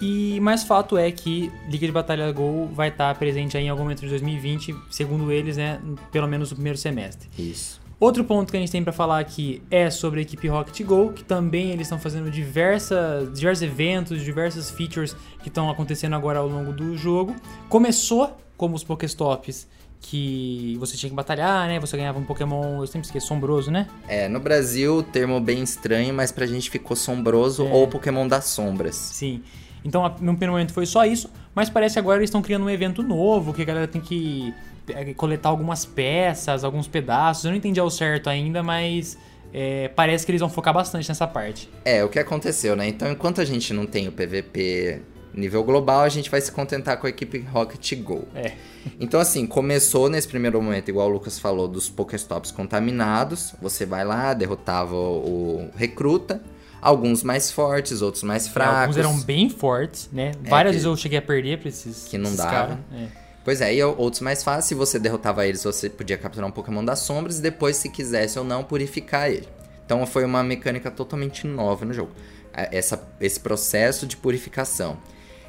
[0.00, 3.84] E mais fato é que Liga de Batalha Go vai estar presente aí em algum
[3.84, 5.80] momento de 2020, segundo eles, né?
[6.10, 7.28] Pelo menos no primeiro semestre.
[7.38, 7.80] Isso.
[8.02, 11.12] Outro ponto que a gente tem pra falar aqui é sobre a equipe Rocket Go,
[11.12, 16.48] que também eles estão fazendo diversas, diversos eventos, diversas features que estão acontecendo agora ao
[16.48, 17.36] longo do jogo.
[17.68, 19.68] Começou como os Pokéstops,
[20.00, 21.78] que você tinha que batalhar, né?
[21.78, 23.86] Você ganhava um Pokémon, eu sempre esqueço, sombroso, né?
[24.08, 27.72] É, no Brasil, o termo bem estranho, mas pra gente ficou sombroso É.
[27.72, 28.96] ou Pokémon das sombras.
[28.96, 29.44] Sim.
[29.84, 33.00] Então, no primeiro momento foi só isso, mas parece agora eles estão criando um evento
[33.00, 34.71] novo, que a galera tem que é,
[35.16, 37.44] coletar algumas peças, alguns pedaços.
[37.44, 39.16] Eu não entendi ao certo ainda, mas
[39.52, 41.68] é, parece que eles vão focar bastante nessa parte.
[41.84, 42.88] É, o que aconteceu, né?
[42.88, 45.02] Então, enquanto a gente não tem o PVP
[45.34, 48.26] nível global, a gente vai se contentar com a equipe Rocket Go.
[48.34, 48.52] É.
[49.00, 53.54] Então, assim, começou nesse primeiro momento, igual o Lucas falou, dos Pokéstops contaminados.
[53.62, 56.42] Você vai lá, derrotava o, recruta.
[56.82, 58.74] Alguns mais fortes, outros mais fracos.
[58.74, 60.32] É, Alguns eram bem fortes, né?
[60.42, 62.08] Várias que- vezes eu cheguei a perder pra esses.
[62.08, 62.50] que não esses dava.
[62.50, 63.06] caras, é.
[63.44, 66.84] Pois é, e outros mais fáceis, se você derrotava eles, você podia capturar um Pokémon
[66.84, 69.48] das sombras e depois, se quisesse ou não, purificar ele.
[69.84, 72.12] Então foi uma mecânica totalmente nova no jogo.
[72.52, 74.98] Essa, esse processo de purificação.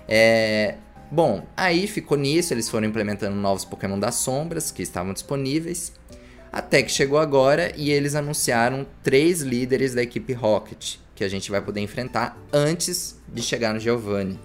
[0.07, 0.75] É,
[1.13, 5.93] Bom, aí ficou nisso, eles foram implementando novos Pokémon das sombras que estavam disponíveis.
[6.51, 11.51] Até que chegou agora e eles anunciaram três líderes da equipe Rocket que a gente
[11.51, 14.39] vai poder enfrentar antes de chegar no Giovanni.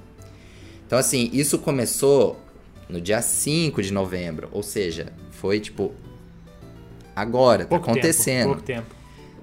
[0.87, 2.39] Então, assim, isso começou
[2.89, 5.93] no dia 5 de novembro, ou seja, foi tipo.
[7.15, 8.39] Agora, tá Pouco acontecendo.
[8.41, 8.99] Tempo, pouco tempo.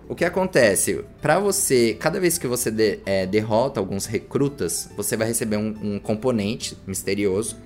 [0.07, 1.03] O que acontece?
[1.21, 5.75] Pra você, cada vez que você de- é, derrota alguns recrutas, você vai receber um,
[5.81, 7.57] um componente misterioso.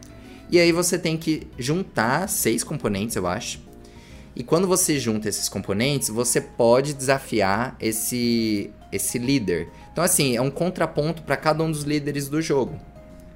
[0.49, 3.59] E aí você tem que juntar seis componentes, eu acho.
[4.35, 9.67] E quando você junta esses componentes, você pode desafiar esse, esse líder.
[9.91, 12.79] Então, assim, é um contraponto pra cada um dos líderes do jogo.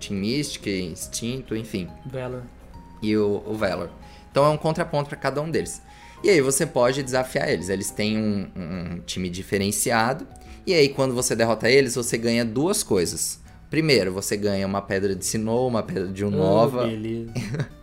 [0.08, 2.44] Team Mystic, Instinto, enfim Valor.
[3.02, 3.90] e o, o Valor.
[4.32, 5.82] Então é um contraponto para cada um deles.
[6.24, 7.70] E aí você pode desafiar eles.
[7.70, 10.26] Eles têm um, um time diferenciado.
[10.66, 13.40] E aí quando você derrota eles, você ganha duas coisas.
[13.70, 17.32] Primeiro, você ganha uma pedra de Sinnoh, uma pedra de Oh, Unova, beleza.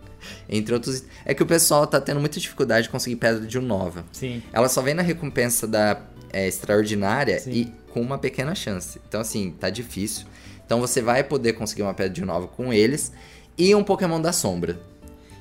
[0.48, 1.04] entre outros.
[1.24, 4.04] É que o pessoal tá tendo muita dificuldade de conseguir pedra de Unova.
[4.12, 4.42] Sim.
[4.52, 6.00] Ela só vem na recompensa da
[6.32, 7.50] é, extraordinária Sim.
[7.52, 9.00] e com uma pequena chance.
[9.06, 10.26] Então, assim, tá difícil.
[10.64, 13.12] Então você vai poder conseguir uma pedra de nova com eles.
[13.58, 14.80] E um Pokémon da sombra.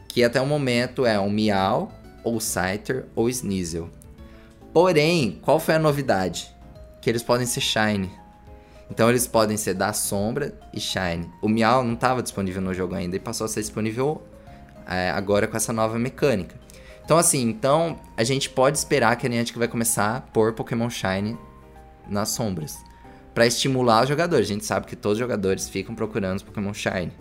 [0.08, 1.92] Que até o momento é um Miau,
[2.24, 3.90] ou Scyther, ou Sneasel.
[4.74, 6.52] Porém, qual foi a novidade?
[7.00, 8.10] Que eles podem ser Shine.
[8.90, 11.30] Então eles podem ser da sombra e Shine.
[11.42, 14.24] O Miau não estava disponível no jogo ainda e passou a ser disponível
[14.88, 16.56] é, agora com essa nova mecânica.
[17.06, 20.90] Então assim, então a gente pode esperar que a Niantic vai começar a pôr Pokémon
[20.90, 21.38] Shine
[22.10, 22.78] nas sombras.
[23.34, 24.48] Pra estimular os jogadores.
[24.48, 27.12] A gente sabe que todos os jogadores ficam procurando os Pokémon Shine.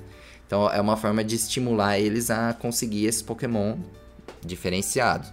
[0.47, 3.77] Então é uma forma de estimular eles a conseguir esses Pokémon
[4.45, 5.31] diferenciados.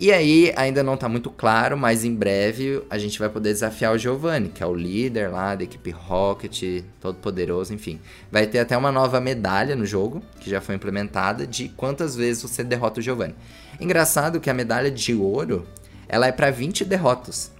[0.00, 3.92] E aí, ainda não tá muito claro, mas em breve a gente vai poder desafiar
[3.92, 7.98] o Giovanni, que é o líder lá da equipe Rocket, todo poderoso, enfim.
[8.30, 12.40] Vai ter até uma nova medalha no jogo, que já foi implementada, de quantas vezes
[12.40, 13.34] você derrota o Giovanni.
[13.80, 15.66] Engraçado que a medalha de ouro,
[16.08, 17.50] ela é para 20 derrotas.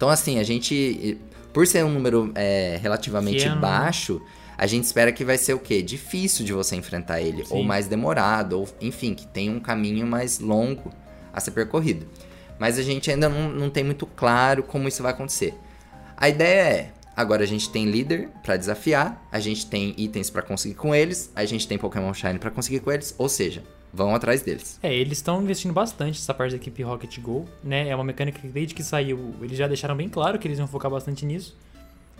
[0.00, 1.18] Então, assim, a gente,
[1.52, 3.60] por ser um número é, relativamente Pequeno, né?
[3.60, 4.18] baixo,
[4.56, 5.82] a gente espera que vai ser o quê?
[5.82, 7.66] Difícil de você enfrentar ele, ou Sim.
[7.66, 10.90] mais demorado, ou enfim, que tem um caminho mais longo
[11.30, 12.06] a ser percorrido.
[12.58, 15.52] Mas a gente ainda não, não tem muito claro como isso vai acontecer.
[16.16, 20.40] A ideia é, agora a gente tem líder pra desafiar, a gente tem itens pra
[20.40, 24.14] conseguir com eles, a gente tem Pokémon Shine pra conseguir com eles, ou seja, vão
[24.14, 24.78] atrás deles.
[24.82, 27.88] É, eles estão investindo bastante nessa parte da equipe Rocket Go, né?
[27.88, 30.66] É uma mecânica que desde que saiu, eles já deixaram bem claro que eles iam
[30.66, 31.56] focar bastante nisso.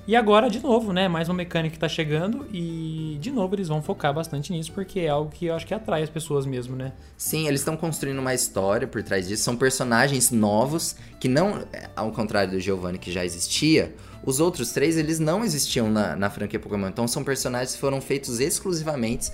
[0.07, 1.09] E agora, de novo, né?
[1.09, 5.01] Mais uma mecânica que tá chegando e, de novo, eles vão focar bastante nisso porque
[5.01, 6.93] é algo que eu acho que atrai as pessoas mesmo, né?
[7.17, 9.45] Sim, eles estão construindo uma história por trás disso.
[9.45, 11.63] São personagens novos que não,
[11.95, 13.95] ao contrário do Giovanni que já existia,
[14.25, 16.89] os outros três eles não existiam na, na franquia Pokémon.
[16.89, 19.31] Então são personagens que foram feitos exclusivamente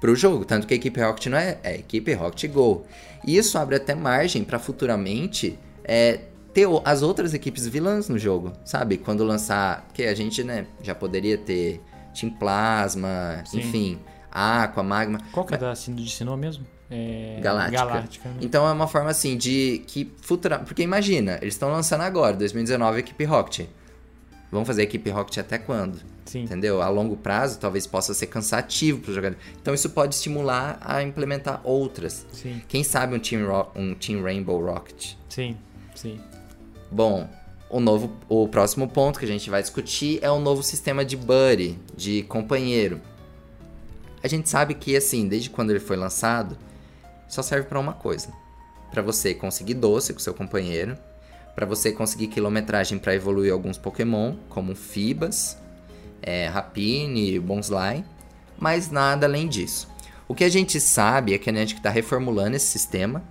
[0.00, 0.44] pro jogo.
[0.44, 2.84] Tanto que a equipe Rocket não é, é a equipe Rocket Go.
[3.26, 6.20] E isso abre até margem para futuramente é,
[6.54, 8.96] ter o- as outras equipes vilãs no jogo, sabe?
[8.96, 9.84] Quando lançar.
[9.86, 11.80] Porque a gente, né, já poderia ter
[12.18, 13.58] Team Plasma, Sim.
[13.60, 13.98] enfim,
[14.30, 15.18] Aqua, Magma.
[15.32, 16.64] Qual que é da Sino de Sinnoh mesmo?
[16.90, 17.38] É...
[17.40, 17.84] Galáctica.
[17.84, 18.34] Galáctica, né?
[18.40, 20.58] Então é uma forma assim de que futura.
[20.58, 23.66] Porque imagina, eles estão lançando agora, 2019, a equipe Rocket.
[24.50, 25.98] Vão fazer a equipe Rocket até quando?
[26.24, 26.42] Sim.
[26.42, 26.82] Entendeu?
[26.82, 29.36] A longo prazo talvez possa ser cansativo para o jogador.
[29.60, 32.26] Então isso pode estimular a implementar outras.
[32.32, 35.14] Sim, Quem sabe um Team, Ro- um team Rainbow Rocket.
[35.28, 35.56] sim,
[35.94, 36.20] sim.
[36.90, 37.28] Bom,
[37.68, 41.16] o novo, o próximo ponto que a gente vai discutir é o novo sistema de
[41.16, 43.00] buddy, de companheiro.
[44.22, 46.58] A gente sabe que assim, desde quando ele foi lançado,
[47.28, 48.28] só serve pra uma coisa:
[48.90, 50.96] Pra você conseguir doce com seu companheiro,
[51.60, 55.58] pra você conseguir quilometragem pra evoluir alguns Pokémon, como Fibas,
[56.22, 58.02] é, Rapine, Bonsly,
[58.58, 59.86] mas nada além disso.
[60.26, 63.22] O que a gente sabe é que a Niantic está reformulando esse sistema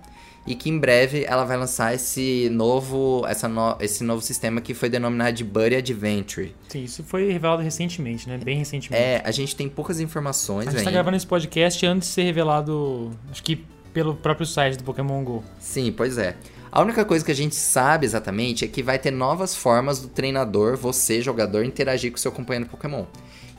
[0.46, 4.74] e que em breve ela vai lançar esse novo, essa no- esse novo sistema que
[4.74, 6.54] foi denominado de Buddy Adventure.
[6.68, 8.38] Sim, isso foi revelado recentemente, né?
[8.38, 9.02] Bem recentemente.
[9.04, 10.92] É, a gente tem poucas informações A gente tá ainda.
[10.92, 15.42] gravando esse podcast antes de ser revelado, acho que pelo próprio site do Pokémon GO.
[15.58, 16.36] Sim, pois é.
[16.72, 20.08] A única coisa que a gente sabe exatamente é que vai ter novas formas do
[20.08, 23.06] treinador, você, jogador, interagir com seu companheiro Pokémon.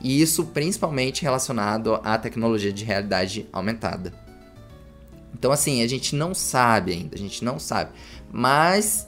[0.00, 4.14] E isso principalmente relacionado à tecnologia de realidade aumentada.
[5.34, 7.90] Então, assim, a gente não sabe ainda, a gente não sabe.
[8.32, 9.06] Mas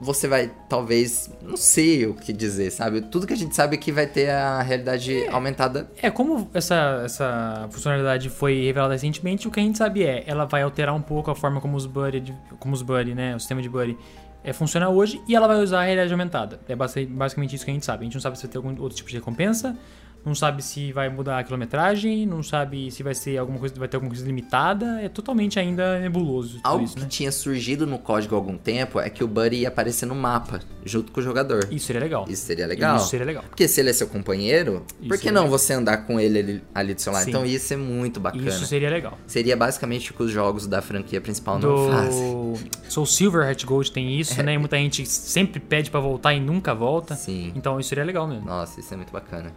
[0.00, 3.02] você vai, talvez, não sei o que dizer, sabe?
[3.02, 5.90] Tudo que a gente sabe é que vai ter a realidade aumentada.
[6.00, 10.46] É, como essa, essa funcionalidade foi revelada recentemente, o que a gente sabe é, ela
[10.46, 13.60] vai alterar um pouco a forma como os Buddy, como os Buddy, né, o sistema
[13.60, 13.96] de Buddy
[14.42, 16.58] é, funciona hoje, e ela vai usar a realidade aumentada.
[16.66, 18.00] É basi- basicamente isso que a gente sabe.
[18.02, 19.76] A gente não sabe se vai ter algum outro tipo de recompensa,
[20.24, 23.88] não sabe se vai mudar a quilometragem, não sabe se vai ser alguma coisa, vai
[23.88, 27.06] ter alguma coisa limitada, é totalmente ainda nebuloso Algo isso, que né?
[27.08, 30.60] tinha surgido no código há algum tempo é que o Buddy ia aparecer no mapa,
[30.84, 31.66] junto com o jogador.
[31.70, 32.26] Isso seria legal.
[32.28, 32.96] Isso seria legal.
[32.96, 33.44] Isso seria legal.
[33.48, 35.58] Porque se ele é seu companheiro, por Isso que é não legal.
[35.58, 37.24] você andar com ele ali, ali do seu lado?
[37.24, 37.30] Sim.
[37.30, 38.48] Então ia ser muito bacana.
[38.48, 39.18] Isso seria legal.
[39.26, 42.32] Seria basicamente o que os jogos da franquia principal não fazem.
[42.32, 42.58] Do
[42.88, 44.54] Soul Silver Heart Gold tem isso, né?
[44.54, 47.14] E muita gente sempre pede pra voltar e nunca volta.
[47.14, 47.52] Sim.
[47.54, 48.46] Então isso seria legal mesmo.
[48.46, 49.52] Nossa, isso é muito bacana.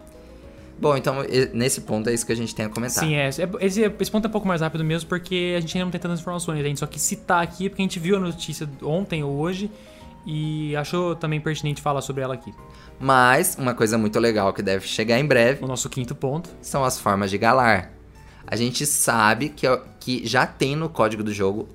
[0.78, 1.16] Bom, então
[1.52, 3.04] nesse ponto é isso que a gente tem a comentar.
[3.04, 3.30] Sim, é, é-
[3.66, 6.00] esse, esse ponto é um pouco mais rápido mesmo, porque a gente ainda não tem
[6.00, 6.60] tantas informações.
[6.60, 9.70] A gente só quis citar aqui, porque a gente viu a notícia ontem ou hoje
[10.26, 12.52] e achou também pertinente falar sobre ela aqui.
[12.98, 16.50] Mas uma coisa muito legal que deve chegar em breve O nosso quinto ponto.
[16.60, 17.90] são as formas de Galar.
[18.46, 19.66] A gente sabe que,
[20.00, 21.68] que já tem no código do jogo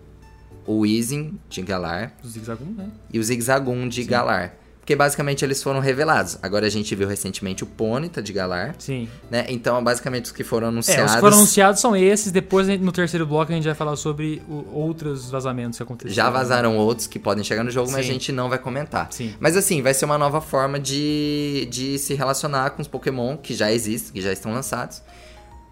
[0.65, 2.89] o Weezing de Galar O Zigzagoon, né?
[3.11, 4.53] e o Zigzagoon de Galar.
[4.89, 6.39] Porque basicamente eles foram revelados.
[6.41, 9.07] Agora a gente viu recentemente o Ponyta de Galar, Sim.
[9.29, 9.45] né?
[9.47, 11.05] Então, basicamente, os que foram É, anunciados.
[11.11, 12.31] os que foram anunciados são esses.
[12.31, 16.15] Depois, no terceiro bloco, a gente vai falar sobre o- outros vazamentos que aconteceram.
[16.15, 18.13] Já vazaram outros que podem chegar no jogo, mas a Sim.
[18.13, 19.09] gente não vai comentar.
[19.11, 19.35] Sim.
[19.39, 23.53] Mas assim, vai ser uma nova forma de, de se relacionar com os Pokémon que
[23.53, 25.03] já existem, que já estão lançados.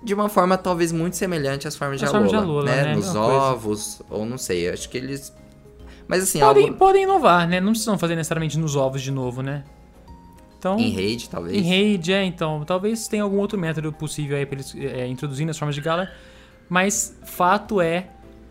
[0.03, 2.83] De uma forma talvez muito semelhante às formas de Às Alola, formas de Alola, né?
[2.89, 2.95] né?
[2.95, 3.35] Nos Mesma coisa.
[3.39, 5.33] ovos, ou não sei, acho que eles...
[6.07, 7.59] Mas assim, Podem, algo podem inovar, né?
[7.59, 9.63] Não precisam fazer necessariamente nos ovos de novo, né?
[10.57, 11.55] Então, em raid, talvez.
[11.55, 12.63] Em raid, é, então.
[12.65, 16.11] Talvez tenha algum outro método possível aí pra eles é, introduzirem as formas de Galar.
[16.69, 18.07] Mas fato é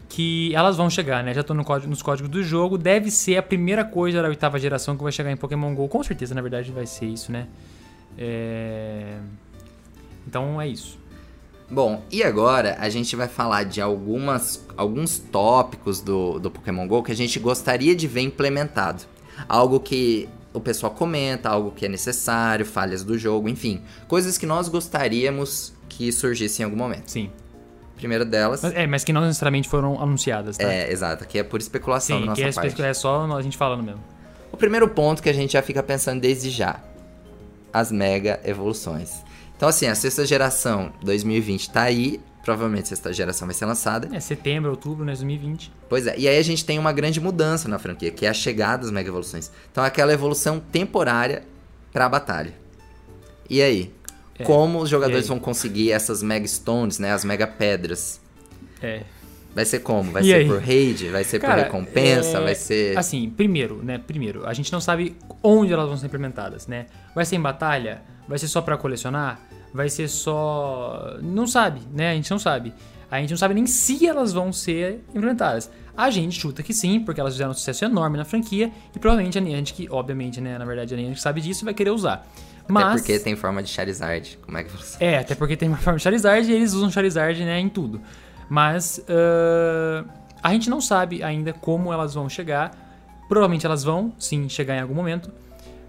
[0.09, 1.35] que elas vão chegar, né?
[1.35, 2.79] Já estão no código, nos códigos do jogo.
[2.79, 5.89] Deve ser a primeira coisa da oitava geração que vai chegar em Pokémon GO.
[5.89, 7.49] Com certeza, na verdade, vai ser isso, né?
[8.17, 9.19] É...
[10.27, 10.99] Então é isso.
[11.69, 17.03] Bom, e agora a gente vai falar de algumas, alguns tópicos do, do Pokémon GO
[17.03, 19.03] que a gente gostaria de ver implementado.
[19.49, 23.83] Algo que o pessoal comenta, algo que é necessário, falhas do jogo, enfim.
[24.07, 27.11] Coisas que nós gostaríamos que surgissem em algum momento.
[27.11, 27.31] Sim.
[27.97, 28.63] Primeiro delas.
[28.63, 30.71] Mas, é, mas que não necessariamente foram anunciadas, tá?
[30.71, 32.83] É, exato, aqui é por especulação Sim, da que nossa é, parte.
[32.83, 34.03] é só a gente falando mesmo.
[34.53, 36.81] O primeiro ponto que a gente já fica pensando desde já:
[37.73, 39.25] as mega evoluções.
[39.57, 44.09] Então, assim, a sexta geração 2020 tá aí Provavelmente essa geração vai ser lançada.
[44.17, 45.11] É setembro, outubro, né?
[45.15, 45.73] 2020.
[45.89, 48.33] Pois é, e aí a gente tem uma grande mudança na franquia, que é a
[48.33, 49.51] chegada das Mega Evoluções.
[49.73, 51.43] Então aquela evolução temporária
[51.93, 52.55] pra batalha.
[53.51, 53.93] E aí?
[54.39, 57.13] É, Como os jogadores vão conseguir essas Mega Stones, né?
[57.13, 58.21] As Mega Pedras?
[58.81, 59.03] É.
[59.53, 60.13] Vai ser como?
[60.13, 60.47] Vai E ser aí?
[60.47, 61.09] por raid?
[61.09, 62.39] Vai ser Cara, por recompensa?
[62.39, 62.97] é, Vai ser.
[62.97, 63.99] Assim, primeiro, né?
[63.99, 66.87] Primeiro, a gente não sabe onde elas vão ser implementadas, né?
[67.13, 68.03] Vai ser em batalha?
[68.29, 69.41] Vai ser só pra colecionar?
[69.73, 71.17] Vai ser só.
[71.23, 72.11] Não sabe, né?
[72.11, 72.73] A gente não sabe.
[73.11, 75.71] A gente não sabe nem se elas vão ser implementadas.
[75.97, 79.39] A gente chuta que sim, porque elas fizeram um sucesso enorme na franquia e provavelmente
[79.39, 80.59] a Niantic, obviamente, né?
[80.59, 82.27] Na verdade, a Niantic sabe disso e vai querer usar.
[82.69, 82.85] Mas.
[82.85, 84.39] Até porque tem forma de Charizard.
[84.45, 85.03] Como é que você.
[85.03, 88.01] É, até porque tem uma forma de Charizard e eles usam Charizard, né, em tudo.
[88.49, 90.05] Mas ah,
[90.43, 92.71] a gente não sabe ainda como elas vão chegar.
[93.29, 95.33] Provavelmente elas vão, sim, chegar em algum momento.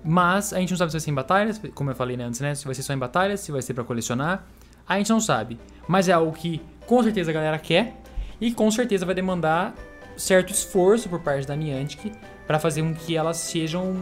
[0.10, 2.39] Mas a gente não sabe se vai ser em batalhas, como eu falei né, antes,
[2.39, 2.55] né?
[2.55, 4.47] Se vai ser só em batalhas, se vai ser pra colecionar.
[4.88, 5.60] A gente não sabe.
[5.86, 7.97] Mas é algo que com certeza a galera quer.
[8.39, 9.76] E com certeza vai demandar
[10.16, 12.14] certo esforço por parte da Niantic
[12.47, 13.97] pra fazer com que elas sejam,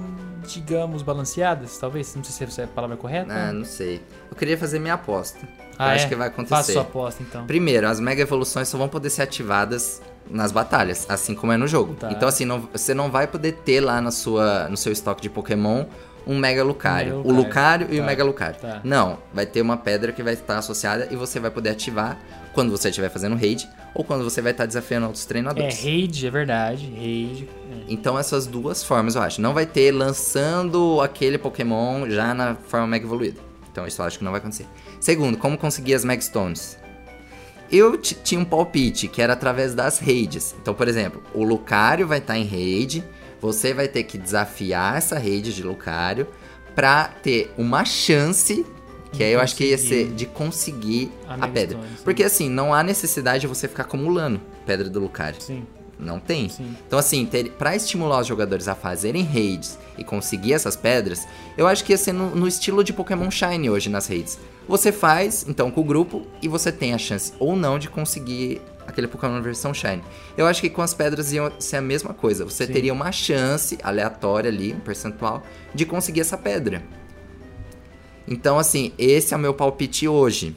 [0.47, 1.76] digamos, balanceadas.
[1.80, 3.34] Talvez, não sei se essa é a palavra correta.
[3.34, 3.99] Ah, não sei.
[4.30, 5.47] Eu queria fazer minha aposta.
[5.76, 6.10] Ah, eu acho é?
[6.10, 6.74] que vai Faça acontecer.
[6.74, 7.47] sua aposta, então.
[7.47, 11.67] Primeiro, as Mega Evoluções só vão poder ser ativadas nas batalhas, assim como é no
[11.67, 11.93] jogo.
[11.95, 12.11] Tá.
[12.11, 15.30] Então, assim, não- você não vai poder ter lá na sua, no seu estoque de
[15.30, 15.86] Pokémon
[16.28, 17.17] um Mega Lucario.
[17.17, 17.45] Mega o Lucario.
[17.47, 18.05] Lucario e o Tá.
[18.07, 18.59] Mega Lucario.
[18.59, 18.82] Tá.
[18.84, 22.17] Não, vai ter uma pedra que vai estar associada e você vai poder ativar
[22.53, 25.84] quando você estiver fazendo raid ou quando você vai estar desafiando outros É, treinadores.
[25.84, 26.86] raid, é verdade.
[26.95, 27.47] Raid.
[27.71, 27.76] é.
[27.88, 29.39] Então essas duas formas eu acho.
[29.39, 33.39] Não vai ter lançando aquele Pokémon já na forma Mega evoluída.
[33.71, 34.65] Então isso eu acho que não vai acontecer.
[34.99, 36.78] Segundo, como conseguir as Mega Stones?
[37.72, 40.55] Eu tinha um palpite que era através das raids.
[40.61, 43.03] Então, por exemplo, o Lucario vai estar em raid,
[43.41, 46.28] você vai ter que desafiar essa raid de Lucario
[46.76, 48.66] pra ter uma chance,
[49.11, 51.80] que aí eu acho que ia ser de conseguir a pedra.
[52.03, 55.41] Porque assim, não há necessidade de você ficar acumulando pedra do Lucario.
[55.41, 55.63] Sim,
[55.97, 56.49] Não tem.
[56.49, 56.76] sim.
[56.86, 61.26] Então, assim, ter, pra estimular os jogadores a fazerem raids e conseguir essas pedras,
[61.57, 64.38] eu acho que ia ser no, no estilo de Pokémon Shine hoje nas raids.
[64.68, 68.61] Você faz, então, com o grupo e você tem a chance ou não de conseguir
[68.88, 70.03] aquele Pokémon versão Shine.
[70.38, 72.45] Eu acho que com as pedras ia ser a mesma coisa.
[72.45, 72.74] Você Sim.
[72.74, 75.43] teria uma chance aleatória ali, um percentual,
[75.74, 76.84] de conseguir essa pedra.
[78.28, 80.55] Então, assim, esse é o meu palpite hoje.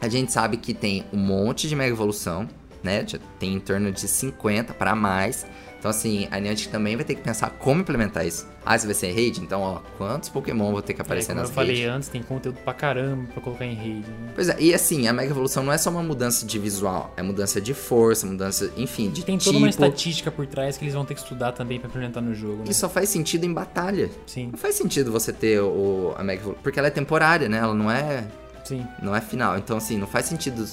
[0.00, 2.48] A gente sabe que tem um monte de Mega Evolução,
[2.82, 3.04] né?
[3.06, 5.46] Já tem em torno de 50 para mais.
[5.86, 8.44] Então, assim, a Niantic também vai ter que pensar como implementar isso.
[8.64, 9.40] Ah, se vai ser raid?
[9.40, 11.94] Então, ó, quantos Pokémon vão ter que É, aparecer como eu nas falei raids?
[11.94, 14.00] antes, tem conteúdo pra caramba pra colocar em raid.
[14.00, 14.32] Né?
[14.34, 17.22] Pois é, e assim, a Mega Evolução não é só uma mudança de visual, é
[17.22, 19.52] mudança de força, mudança, enfim, de Tem tipo.
[19.52, 22.34] toda uma estatística por trás que eles vão ter que estudar também pra implementar no
[22.34, 22.64] jogo, né?
[22.64, 24.10] que só faz sentido em batalha.
[24.26, 27.58] Sim, Não faz sentido você ter o, a Mega Evolução, porque ela é temporária, né?
[27.58, 28.24] Ela não é,
[28.64, 28.84] sim.
[29.00, 29.56] não é final.
[29.56, 30.66] Então, assim, não faz sentido.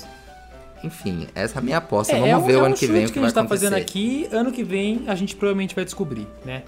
[0.83, 2.13] Enfim, essa é a minha aposta.
[2.13, 3.21] É, Vamos é um, ver é o um ano que vem o chute que, a
[3.23, 4.27] gente tá fazendo aqui.
[4.31, 6.63] Ano que vem a gente provavelmente vai descobrir, né?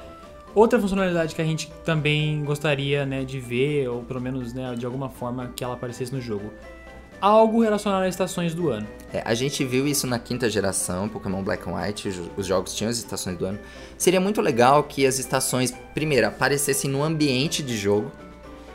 [0.53, 4.85] Outra funcionalidade que a gente também gostaria, né, de ver, ou pelo menos, né, de
[4.85, 6.49] alguma forma que ela aparecesse no jogo.
[7.19, 8.87] Algo relacionado às estações do ano.
[9.11, 12.73] É, a gente viu isso na quinta geração, Pokémon Black and White, os- os jogos
[12.73, 13.59] tinham as estações do ano.
[13.97, 18.09] Seria muito legal que as estações, primeiro, aparecessem no ambiente de jogo,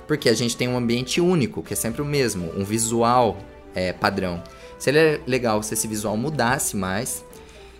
[0.07, 3.39] porque a gente tem um ambiente único, que é sempre o mesmo, um visual
[3.75, 4.43] é, padrão.
[4.81, 7.23] Seria legal se esse visual mudasse mais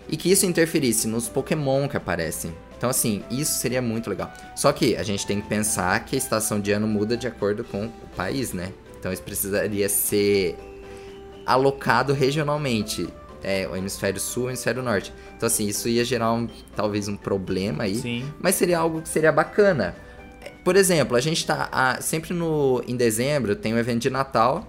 [0.07, 2.53] e que isso interferisse nos Pokémon que aparecem.
[2.77, 4.31] Então, assim, isso seria muito legal.
[4.55, 7.63] Só que a gente tem que pensar que a estação de ano muda de acordo
[7.63, 8.71] com o país, né?
[8.99, 10.55] Então, isso precisaria ser
[11.45, 13.09] alocado regionalmente.
[13.43, 15.11] É, o hemisfério sul e o hemisfério norte.
[15.35, 17.95] Então, assim, isso ia gerar um, talvez um problema aí.
[17.95, 18.31] Sim.
[18.39, 19.95] Mas seria algo que seria bacana.
[20.63, 24.67] Por exemplo, a gente tá ah, sempre no em dezembro tem o evento de Natal,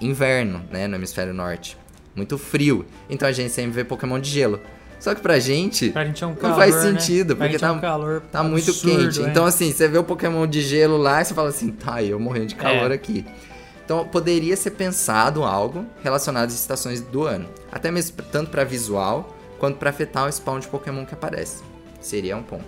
[0.00, 1.76] inverno, né, no hemisfério norte.
[2.14, 2.84] Muito frio.
[3.10, 4.60] Então a gente sempre vê Pokémon de gelo.
[5.00, 6.80] Só que pra gente Pra gente é um não calor, faz né?
[6.82, 9.22] sentido, Pra porque é tá, um calor tá muito absurdo, quente.
[9.22, 9.28] é.
[9.28, 12.18] Então assim, você vê o Pokémon de gelo lá e você fala assim, tá, eu
[12.18, 12.94] morrendo de calor É.
[12.94, 13.24] aqui.
[13.84, 17.46] Então poderia ser pensado algo relacionado às estações do ano.
[17.70, 21.62] Até mesmo tanto pra visual quanto pra afetar o spawn de Pokémon que aparece.
[22.00, 22.64] Seria um ponto.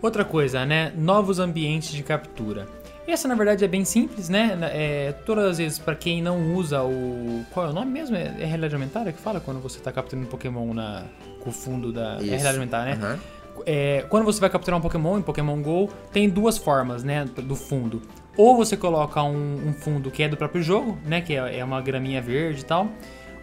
[0.00, 0.90] Outra coisa, né?
[0.96, 2.66] Novos ambientes de captura.
[3.06, 4.58] Essa, na verdade, é bem simples, né?
[4.72, 7.44] É, todas as vezes, pra quem não usa o...
[7.52, 8.16] Qual é o nome mesmo?
[8.16, 11.04] É, é realidade aumentada que fala quando você tá capturando um Pokémon na,
[11.40, 12.14] com o fundo da...
[12.14, 12.24] É Isso.
[12.30, 12.92] realidade aumentada, né?
[13.02, 13.18] Aham.
[13.66, 17.54] É, quando você vai capturar um Pokémon em Pokémon GO, tem duas formas, né, do
[17.54, 18.02] fundo.
[18.36, 21.64] Ou você coloca um, um fundo que é do próprio jogo, né, que é, é
[21.64, 22.88] uma graminha verde e tal.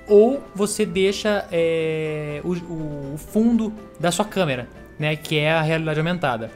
[0.07, 4.67] Ou você deixa é, o- o fundo da sua câmera,
[4.99, 6.51] né, que é a realidade aumentada.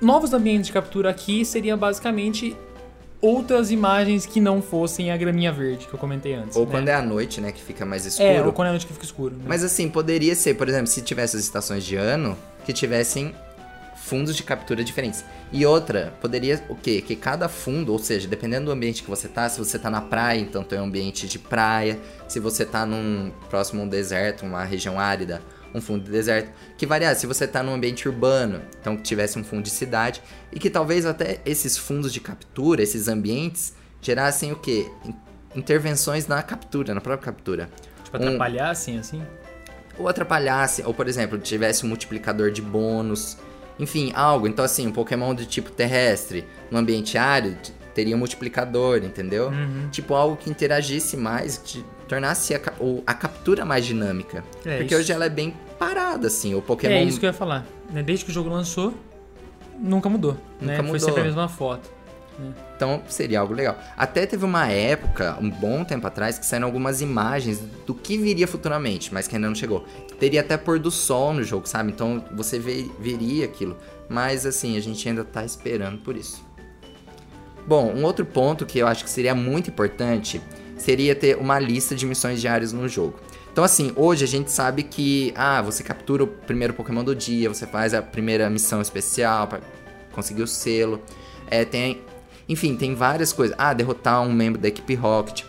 [0.00, 2.56] Novos ambientes de captura aqui seria basicamente
[3.20, 6.56] outras imagens que não fossem a graminha verde que eu comentei antes.
[6.56, 6.70] Ou né?
[6.70, 8.28] quando é à noite, né, que fica mais escuro.
[8.28, 9.34] É, ou quando é a noite que fica escuro.
[9.34, 9.44] Né?
[9.46, 13.34] Mas assim, poderia ser, por exemplo, se tivesse as estações de ano, que tivessem
[14.06, 15.24] fundos de captura diferentes.
[15.52, 17.00] E outra, poderia o quê?
[17.00, 20.00] Que cada fundo, ou seja, dependendo do ambiente que você tá, se você tá na
[20.00, 24.44] praia, então tem um ambiente de praia, se você tá num próximo a um deserto,
[24.44, 25.42] uma região árida,
[25.74, 27.20] um fundo de deserto, que variasse.
[27.22, 30.70] Se você tá num ambiente urbano, então que tivesse um fundo de cidade, e que
[30.70, 34.90] talvez até esses fundos de captura, esses ambientes, gerassem o quê?
[35.04, 35.14] In-
[35.54, 37.70] Intervenções na captura, na própria captura.
[38.04, 39.22] Tipo, atrapalhar assim, assim.
[39.98, 43.38] Ou atrapalhasse, ou por exemplo, tivesse um multiplicador de bônus.
[43.78, 44.46] Enfim, algo.
[44.46, 47.56] Então, assim, um Pokémon do tipo terrestre, no ambiente árido,
[47.94, 49.48] teria um multiplicador, entendeu?
[49.48, 49.88] Uhum.
[49.90, 54.44] Tipo, algo que interagisse mais, que tornasse a, o- a captura mais dinâmica.
[54.64, 56.54] É, Porque isso- hoje ela é bem parada, assim.
[56.54, 56.94] O Pokémon.
[56.94, 57.66] É isso que eu ia falar.
[57.90, 58.02] né?
[58.02, 58.94] Desde que o jogo lançou,
[59.78, 60.36] nunca mudou.
[60.60, 60.76] Nunca né?
[60.76, 61.00] Foi mudou.
[61.00, 61.96] sempre a mesma foto.
[62.76, 63.78] Então seria algo legal.
[63.96, 68.46] Até teve uma época, um bom tempo atrás, que saíram algumas imagens do que viria
[68.46, 69.86] futuramente, mas que ainda não chegou.
[70.20, 71.92] Teria até pôr do sol no jogo, sabe?
[71.92, 73.74] Então você ve- veria aquilo.
[74.06, 76.44] Mas assim, a gente ainda tá esperando por isso.
[77.66, 80.40] Bom, um outro ponto que eu acho que seria muito importante
[80.86, 83.18] seria ter uma lista de missões diárias no jogo.
[83.52, 87.48] Então assim, hoje a gente sabe que ah, você captura o primeiro Pokémon do dia,
[87.48, 89.60] você faz a primeira missão especial para
[90.12, 91.02] conseguir o selo.
[91.50, 92.02] É, tem,
[92.48, 93.56] enfim, tem várias coisas.
[93.58, 95.42] Ah, derrotar um membro da equipe Rocket.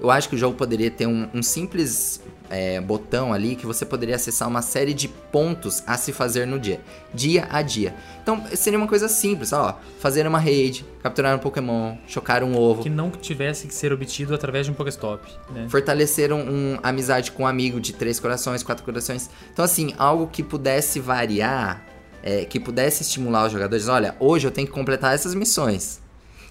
[0.00, 2.20] Eu acho que o jogo poderia ter um, um simples
[2.50, 6.58] é, botão ali que você poderia acessar uma série de pontos a se fazer no
[6.58, 6.80] dia,
[7.12, 7.94] dia a dia.
[8.22, 12.82] Então seria uma coisa simples, ó, fazer uma raid, capturar um Pokémon, chocar um ovo,
[12.82, 15.26] Que não tivesse que ser obtido através de um Pokéstop.
[15.50, 15.66] Né?
[15.68, 19.30] fortalecer um, um amizade com um amigo de três corações, quatro corações.
[19.52, 21.84] Então, assim, algo que pudesse variar,
[22.22, 23.88] é, que pudesse estimular os jogadores.
[23.88, 26.00] Olha, hoje eu tenho que completar essas missões.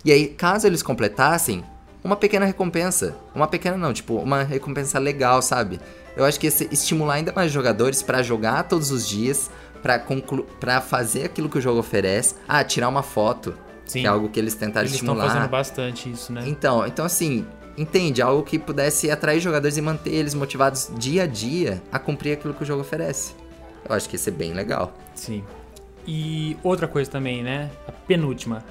[0.04, 1.64] E aí, caso eles completassem,
[2.04, 3.16] uma pequena recompensa.
[3.34, 5.80] Uma pequena não, tipo, uma recompensa legal, sabe?
[6.16, 9.50] Eu acho que esse, estimular ainda mais jogadores pra jogar todos os dias,
[9.82, 12.36] pra conclu para fazer aquilo que o jogo oferece.
[12.48, 14.02] Ah, tirar uma foto, Sim.
[14.02, 15.34] que é algo que eles tentaram Eles estão estimular.
[15.34, 16.44] fazendo bastante isso, né?
[16.46, 17.46] Então, então assim,
[17.78, 18.22] entende?
[18.22, 22.54] Algo que pudesse atrair jogadores e manter eles motivados dia a dia a cumprir aquilo
[22.54, 23.34] que o jogo oferece.
[23.88, 24.94] Eu acho que isso é bem legal.
[25.16, 25.44] Sim.
[26.08, 27.70] E outra coisa também, né?
[27.88, 28.64] A penúltima.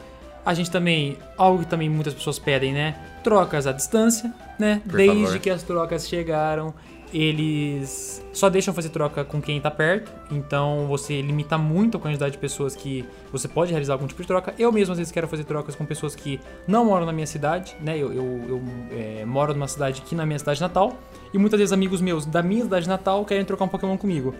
[0.44, 2.96] A gente também, algo que também muitas pessoas pedem, né?
[3.22, 4.82] Trocas à distância, né?
[4.84, 5.38] Por Desde favor.
[5.38, 6.74] que as trocas chegaram,
[7.14, 10.10] eles só deixam fazer troca com quem tá perto.
[10.30, 14.26] Então você limita muito a quantidade de pessoas que você pode realizar algum tipo de
[14.26, 14.54] troca.
[14.58, 17.76] Eu mesmo às vezes quero fazer trocas com pessoas que não moram na minha cidade,
[17.80, 17.96] né?
[17.96, 20.96] Eu, eu, eu, é, moro numa cidade aqui na minha cidade natal.
[21.32, 24.34] E muitas vezes amigos meus da minha cidade natal querem trocar um Pokémon comigo.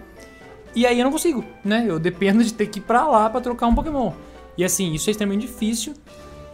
[0.75, 1.85] E aí eu não consigo, né?
[1.87, 4.13] Eu dependo de ter que ir pra lá pra trocar um Pokémon.
[4.57, 5.95] E assim, isso é extremamente difícil.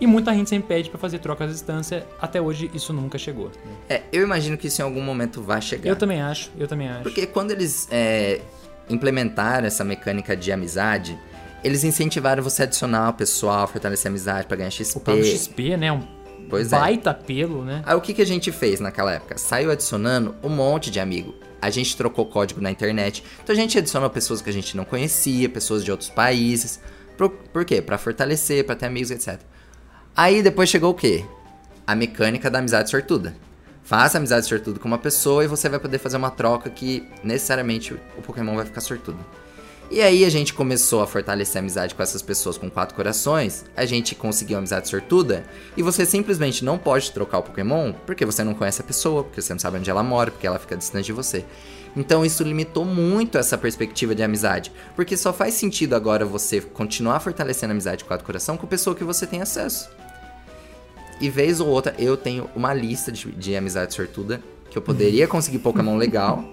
[0.01, 2.07] E muita gente sempre pede pra fazer troca à distância.
[2.21, 3.51] Até hoje isso nunca chegou.
[3.89, 5.89] É, eu imagino que isso em algum momento vai chegar.
[5.89, 7.03] Eu também acho, eu também acho.
[7.03, 8.41] Porque quando eles é,
[8.89, 11.19] implementaram essa mecânica de amizade,
[11.65, 14.99] eles incentivaram você a adicionar o pessoal, fortalecer a amizade pra ganhar XP.
[14.99, 15.91] O próprio XP, né?
[15.91, 16.19] Um
[16.49, 16.79] Pois é.
[16.79, 17.83] baita pelo, né?
[17.85, 19.37] Aí o que, que a gente fez naquela época?
[19.37, 21.35] Saiu adicionando um monte de amigo.
[21.61, 23.23] A gente trocou código na internet.
[23.43, 26.81] Então a gente adicionou pessoas que a gente não conhecia, pessoas de outros países.
[27.19, 27.83] Por, por quê?
[27.83, 29.41] Pra fortalecer, pra ter amigos, etc.
[30.17, 31.25] Aí depois chegou o quê?
[31.85, 33.37] A mecânica da amizade sortuda.
[33.83, 37.95] Faça amizade sortuda com uma pessoa e você vai poder fazer uma troca que necessariamente
[37.95, 39.19] o Pokémon vai ficar sortudo.
[39.91, 43.65] E aí a gente começou a fortalecer a amizade com essas pessoas com quatro corações,
[43.75, 45.47] a gente conseguiu a amizade sortuda,
[45.79, 49.41] e você simplesmente não pode trocar o Pokémon porque você não conhece a pessoa, porque
[49.41, 51.43] você não sabe onde ela mora, porque ela fica distante de você.
[51.97, 57.21] Então isso limitou muito essa perspectiva de amizade, porque só faz sentido agora você continuar
[57.21, 59.89] fortalecendo a amizade com quatro coração com pessoa que você tem acesso.
[61.19, 65.27] E vez ou outra eu tenho uma lista de, de amizade sortuda que eu poderia
[65.29, 66.45] conseguir Pokémon legal,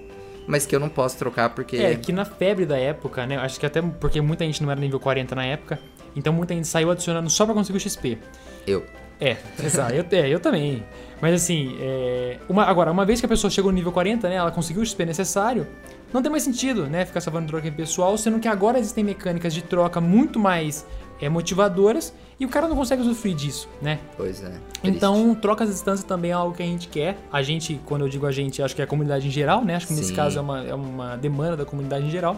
[0.48, 3.38] mas que eu não posso trocar porque É, que na febre da época, né?
[3.38, 5.80] Acho que até porque muita gente não era nível 40 na época.
[6.16, 8.18] Então muita gente saiu adicionando só pra conseguir o XP.
[8.66, 8.86] eu
[9.20, 9.94] É, exato.
[9.94, 10.84] eu, é, eu também.
[11.22, 14.36] Mas assim, é, uma, agora, uma vez que a pessoa chegou no nível 40, né?
[14.36, 15.68] Ela conseguiu o XP necessário,
[16.14, 17.06] não tem mais sentido, né?
[17.06, 20.86] Ficar salvando troca em pessoal, sendo que agora existem mecânicas de troca muito mais
[21.22, 24.00] é, motivadoras e o cara não consegue usufruir disso, né?
[24.18, 24.50] Pois é.
[24.50, 24.62] triste.
[24.84, 27.18] Então, trocas à distância também é algo que a gente quer.
[27.32, 29.76] A gente, quando eu digo a gente, acho que é a comunidade em geral, né?
[29.76, 30.16] Acho que nesse Sim.
[30.16, 32.38] caso é uma, é uma demanda da comunidade em geral.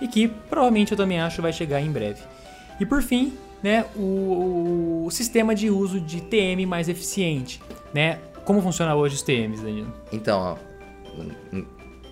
[0.00, 2.22] E que provavelmente eu também acho vai chegar em breve.
[2.80, 7.60] E por fim, né, o, o sistema de uso de TM mais eficiente,
[7.92, 8.18] né?
[8.44, 10.68] Como funciona hoje os TMs, Danilo, Então, ó,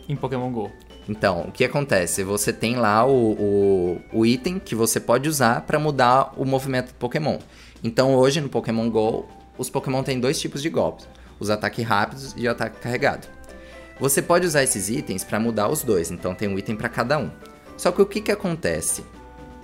[0.08, 0.70] em Pokémon GO?
[1.08, 2.24] Então, o que acontece?
[2.24, 6.88] Você tem lá o, o, o item que você pode usar para mudar o movimento
[6.88, 7.38] do Pokémon.
[7.82, 12.34] Então hoje no Pokémon GO, os Pokémon têm dois tipos de golpes: os ataques rápidos
[12.36, 13.28] e o ataque carregado.
[14.00, 17.18] Você pode usar esses itens para mudar os dois, então tem um item para cada
[17.18, 17.30] um.
[17.76, 19.04] Só que o que, que acontece?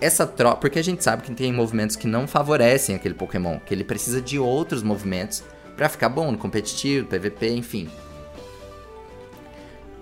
[0.00, 0.56] Essa troca.
[0.56, 4.22] Porque a gente sabe que tem movimentos que não favorecem aquele Pokémon, que ele precisa
[4.22, 5.42] de outros movimentos
[5.76, 7.90] para ficar bom no competitivo, PVP, enfim.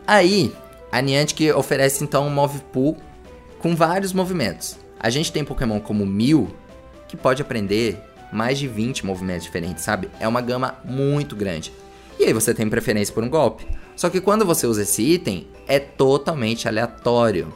[0.06, 0.52] Aí,
[0.92, 2.96] a Niantic oferece então um Move Pool
[3.58, 4.76] com vários movimentos.
[4.98, 6.48] A gente tem Pokémon como Mil,
[7.08, 7.98] que pode aprender
[8.32, 10.10] mais de 20 movimentos diferentes, sabe?
[10.18, 11.72] É uma gama muito grande.
[12.18, 13.66] E aí você tem preferência por um golpe.
[13.96, 17.52] Só que quando você usa esse item, é totalmente aleatório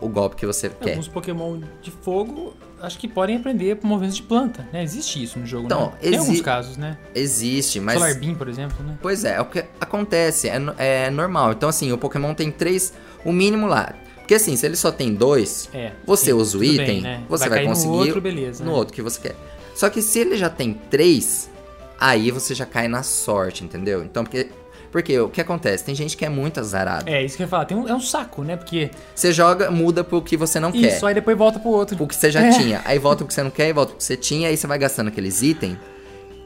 [0.00, 0.90] o golpe que você quer.
[0.90, 4.82] Alguns Pokémon de fogo acho que podem aprender movimentos de planta, né?
[4.82, 5.92] Existe isso no jogo, então, né?
[6.00, 6.98] Tem alguns casos, né?
[7.14, 7.98] Existe, mas...
[7.98, 8.98] Solar Beam, por exemplo, né?
[9.00, 11.52] Pois é, é o que acontece, é, é normal.
[11.52, 12.92] Então, assim, o Pokémon tem três,
[13.24, 13.94] o mínimo lá.
[14.16, 17.24] Porque assim, se ele só tem dois, é, você sim, usa o item, bem, né?
[17.28, 18.76] você vai, vai conseguir no outro, beleza, no né?
[18.76, 19.36] outro que você quer.
[19.74, 21.50] Só que se ele já tem três,
[21.98, 24.04] aí você já cai na sorte, entendeu?
[24.04, 24.48] Então, porque
[24.90, 25.84] porque o que acontece?
[25.84, 27.08] Tem gente que é muito azarado.
[27.08, 27.64] É, isso que eu ia falar.
[27.64, 28.56] Tem um, é um saco, né?
[28.56, 28.90] Porque.
[29.14, 30.96] Você joga, muda pro que você não isso, quer.
[30.96, 32.02] Isso, aí depois volta pro outro.
[32.02, 32.50] O que você já é.
[32.50, 32.82] tinha.
[32.84, 34.66] Aí volta pro que você não quer, e volta pro que você tinha, aí você
[34.66, 35.76] vai gastando aqueles itens.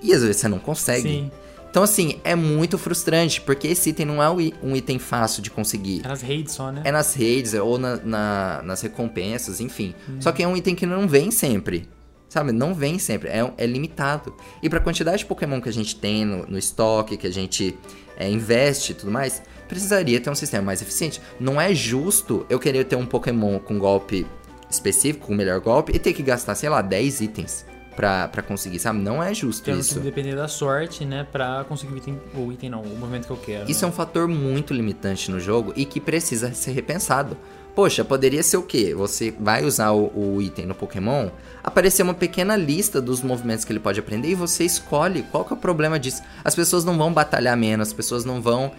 [0.02, 1.08] E às vezes você não consegue.
[1.08, 1.30] Sim.
[1.70, 6.02] Então, assim, é muito frustrante, porque esse item não é um item fácil de conseguir.
[6.04, 6.82] É nas raids só, né?
[6.84, 9.92] É nas raids, ou na, na, nas recompensas, enfim.
[10.08, 10.18] Hum.
[10.20, 11.88] Só que é um item que não vem sempre.
[12.34, 12.50] Sabe?
[12.50, 14.34] Não vem sempre, é, é limitado.
[14.60, 17.78] E pra quantidade de Pokémon que a gente tem no, no estoque, que a gente
[18.16, 21.22] é, investe e tudo mais, precisaria ter um sistema mais eficiente.
[21.38, 24.26] Não é justo eu querer ter um Pokémon com golpe
[24.68, 27.64] específico, com o melhor golpe, e ter que gastar, sei lá, 10 itens
[27.94, 28.98] pra, pra conseguir, sabe?
[28.98, 29.94] Não é justo isso.
[29.94, 31.24] que depender da sorte, né?
[31.30, 33.70] Pra conseguir o item, o item não, o movimento que eu quero.
[33.70, 33.86] Isso né?
[33.86, 37.36] é um fator muito limitante no jogo e que precisa ser repensado.
[37.74, 38.94] Poxa, poderia ser o quê?
[38.94, 41.28] Você vai usar o, o, item no Pokémon,
[41.62, 45.52] aparecer uma pequena lista dos movimentos que ele pode aprender e você escolhe qual que
[45.52, 46.22] é o problema disso.
[46.44, 48.70] As pessoas não vão batalhar menos, as pessoas não vão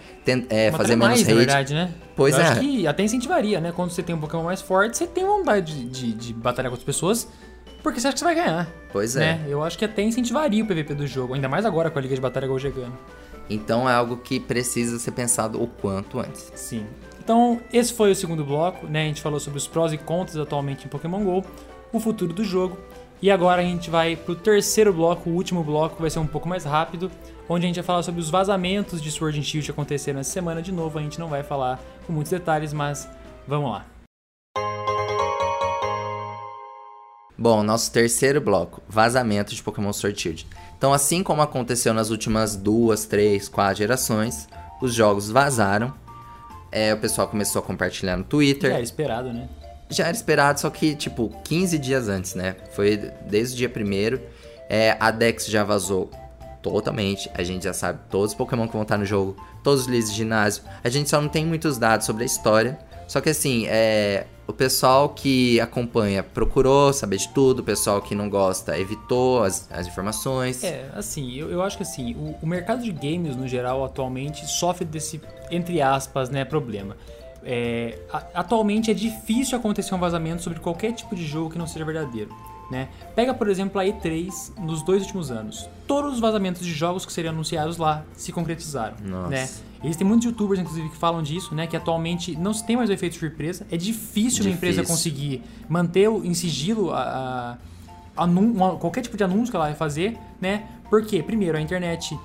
[0.48, 1.34] é, fazer menos mais, hate.
[1.34, 1.92] Verdade, né?
[2.16, 2.44] Pois Eu é.
[2.44, 3.70] Acho que até incentivaria, né?
[3.70, 6.76] Quando você tem um Pokémon mais forte, você tem vontade de, de, de batalhar com
[6.76, 7.28] outras pessoas,
[7.82, 8.66] porque você acha que você vai ganhar.
[8.90, 9.20] Pois é.
[9.20, 9.44] Né?
[9.46, 12.14] Eu acho que até incentivaria o PVP do jogo, ainda mais agora com a Liga
[12.14, 12.94] de Batalha Gol chegando.
[13.48, 16.50] Então é algo que precisa ser pensado o quanto antes.
[16.54, 16.86] Sim.
[17.26, 19.02] Então, esse foi o segundo bloco, né?
[19.02, 21.44] A gente falou sobre os prós e contras atualmente em Pokémon GO,
[21.92, 22.78] o futuro do jogo.
[23.20, 26.26] E agora a gente vai pro terceiro bloco, o último bloco, que vai ser um
[26.26, 27.10] pouco mais rápido,
[27.48, 30.30] onde a gente vai falar sobre os vazamentos de Sword and Shield que aconteceram essa
[30.30, 30.62] semana.
[30.62, 33.08] De novo, a gente não vai falar com muitos detalhes, mas
[33.44, 33.84] vamos lá.
[37.36, 40.46] Bom, nosso terceiro bloco, vazamento de Pokémon Sword Shield.
[40.78, 44.48] Então, assim como aconteceu nas últimas duas, três, quatro gerações,
[44.80, 46.05] os jogos vazaram
[46.76, 48.68] é, o pessoal começou a compartilhar no Twitter.
[48.68, 49.48] Já era esperado, né?
[49.88, 52.54] Já era esperado, só que, tipo, 15 dias antes, né?
[52.72, 54.20] Foi desde o dia primeiro.
[54.68, 56.10] É, a Dex já vazou
[56.60, 57.30] totalmente.
[57.32, 60.10] A gente já sabe todos os Pokémon que vão estar no jogo, todos os líderes
[60.10, 60.64] de ginásio.
[60.84, 62.78] A gente só não tem muitos dados sobre a história.
[63.06, 68.14] Só que assim, é, o pessoal que acompanha procurou saber de tudo, o pessoal que
[68.14, 70.62] não gosta evitou as, as informações.
[70.62, 74.46] É, assim, eu, eu acho que assim, o, o mercado de games no geral atualmente
[74.46, 76.96] sofre desse, entre aspas, né, problema.
[77.44, 81.66] É, a, atualmente é difícil acontecer um vazamento sobre qualquer tipo de jogo que não
[81.66, 82.34] seja verdadeiro.
[82.70, 82.88] Né?
[83.14, 85.68] Pega, por exemplo, a E3 nos dois últimos anos.
[85.86, 88.96] Todos os vazamentos de jogos que seriam anunciados lá se concretizaram.
[89.04, 89.28] Nossa.
[89.28, 89.48] Né?
[89.82, 91.66] Existem muitos youtubers, inclusive, que falam disso, né?
[91.66, 93.66] Que atualmente não se tem mais o efeito surpresa.
[93.70, 94.44] É difícil, difícil.
[94.46, 97.58] uma empresa conseguir manter em sigilo a,
[98.16, 100.66] a, a, qualquer tipo de anúncio que ela vai fazer, né?
[100.88, 102.18] Porque, primeiro, a internet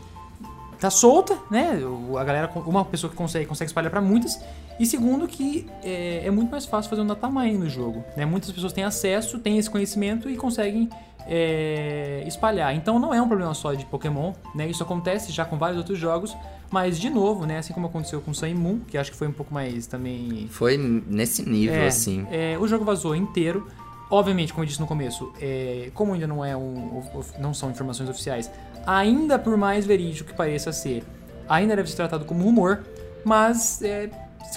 [0.80, 1.80] tá solta, né?
[2.20, 4.40] A galera, uma pessoa que consegue, consegue espalhar para muitas.
[4.80, 8.04] E segundo, que é, é, muito mais fácil fazer um data mining no jogo.
[8.18, 8.26] Né?
[8.26, 10.90] Muitas pessoas têm acesso, têm esse conhecimento e conseguem
[11.28, 12.76] é, espalhar.
[12.76, 14.68] Então não é um problema só de Pokémon, né?
[14.68, 16.36] Isso acontece já com vários outros jogos,
[16.72, 17.58] mas de novo, né?
[17.58, 20.48] Assim como aconteceu com Sun Moon, que acho que foi um pouco mais também.
[20.50, 22.26] Foi nesse nível, é, assim.
[22.32, 23.68] É, o jogo vazou inteiro.
[24.10, 27.04] Obviamente, como eu disse no começo, é, como ainda não é um,
[27.40, 28.50] não são informações oficiais,
[28.86, 31.04] ainda por mais verídico que pareça ser,
[31.48, 32.84] ainda deve ser tratado como rumor,
[33.24, 34.10] mas é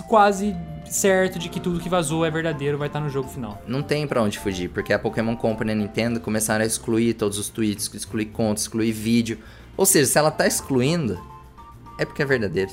[0.08, 0.56] quase
[0.86, 3.60] certo de que tudo que vazou é verdadeiro, vai estar no jogo final.
[3.66, 7.14] Não tem para onde fugir, porque a Pokémon Company e a Nintendo começaram a excluir
[7.14, 9.38] todos os tweets, excluir contas, excluir vídeo.
[9.76, 11.20] Ou seja, se ela tá excluindo,
[11.98, 12.70] é porque é verdadeiro.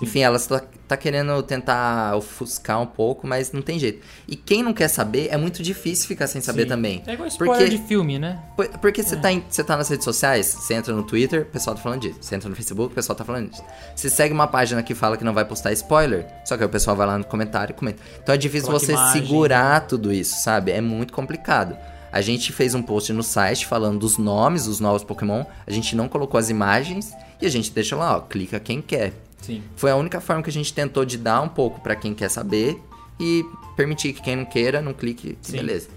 [0.00, 0.06] Sim.
[0.06, 4.04] Enfim, ela está tá querendo tentar ofuscar um pouco, mas não tem jeito.
[4.26, 6.68] E quem não quer saber, é muito difícil ficar sem saber Sim.
[6.68, 7.02] também.
[7.06, 8.40] É igual spoiler porque, de filme, né?
[8.80, 9.18] Porque você é.
[9.18, 12.18] tá, tá nas redes sociais, você entra no Twitter, o pessoal tá falando disso.
[12.20, 13.62] Você entra no Facebook, o pessoal tá falando disso.
[13.94, 16.72] Você segue uma página que fala que não vai postar spoiler, só que aí o
[16.72, 18.02] pessoal vai lá no comentário e comenta.
[18.22, 19.22] Então é difícil Coloque você imagem.
[19.22, 20.72] segurar tudo isso, sabe?
[20.72, 21.76] É muito complicado.
[22.12, 25.94] A gente fez um post no site falando dos nomes dos novos Pokémon, a gente
[25.94, 29.12] não colocou as imagens e a gente deixa lá, ó, clica quem quer.
[29.42, 29.62] Sim.
[29.76, 32.28] Foi a única forma que a gente tentou de dar um pouco para quem quer
[32.30, 32.78] saber
[33.18, 33.44] e
[33.76, 35.52] permitir que quem não queira não clique, Sim.
[35.52, 35.88] beleza.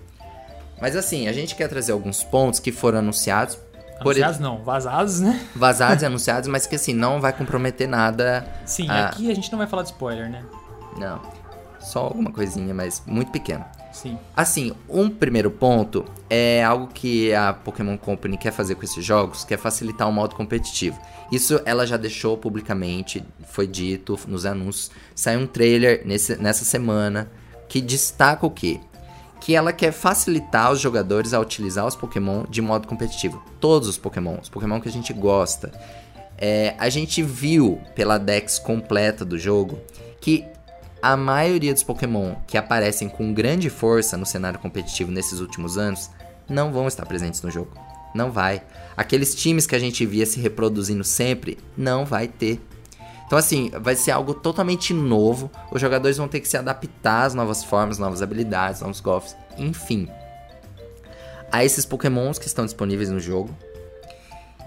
[0.81, 3.55] Mas assim, a gente quer trazer alguns pontos que foram anunciados,
[4.01, 5.47] por Anunciados não, vazados, né?
[5.55, 8.45] vazados e anunciados, mas que assim não vai comprometer nada.
[8.65, 9.05] Sim, Ah.
[9.07, 10.43] aqui a gente não vai falar de spoiler, né?
[10.97, 11.21] Não.
[11.79, 13.63] Só alguma coisinha, mas muito pequeno.
[13.93, 14.17] Sim.
[14.35, 19.45] Assim, um primeiro ponto é algo que a Pokémon Company quer fazer com esses jogos,
[19.45, 20.99] que é facilitar o modo competitivo.
[21.31, 24.89] Isso ela já deixou publicamente, foi dito nos anúncios.
[25.15, 27.31] Saiu um trailer nesse, nessa semana
[27.69, 28.79] que destaca o quê?
[29.39, 33.43] Que ela quer facilitar os jogadores a utilizar os Pokémon de modo competitivo.
[33.59, 35.71] Todos os Pokémon, os Pokémon que a gente gosta.
[36.35, 39.79] É, a gente viu pela Dex completa do jogo
[40.19, 40.45] que
[41.03, 46.09] a maioria dos Pokémon que aparecem com grande força no cenário competitivo nesses últimos anos
[46.47, 47.77] não vão estar presentes no jogo.
[48.15, 48.63] Não vai.
[48.95, 52.61] Aqueles times que a gente via se reproduzindo sempre, não vai ter.
[53.25, 55.51] Então, assim, vai ser algo totalmente novo.
[55.69, 60.07] Os jogadores vão ter que se adaptar às novas formas, novas habilidades, novos golpes, enfim.
[61.51, 63.53] A esses Pokémons que estão disponíveis no jogo.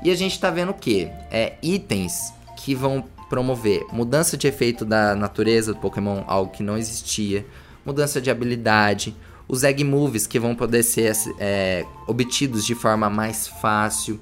[0.02, 1.10] E a gente tá vendo o quê?
[1.30, 6.76] É itens que vão promover mudança de efeito da natureza do Pokémon, algo que não
[6.76, 7.44] existia,
[7.84, 9.14] mudança de habilidade,
[9.48, 14.20] os Egg Moves que vão poder ser é, obtidos de forma mais fácil,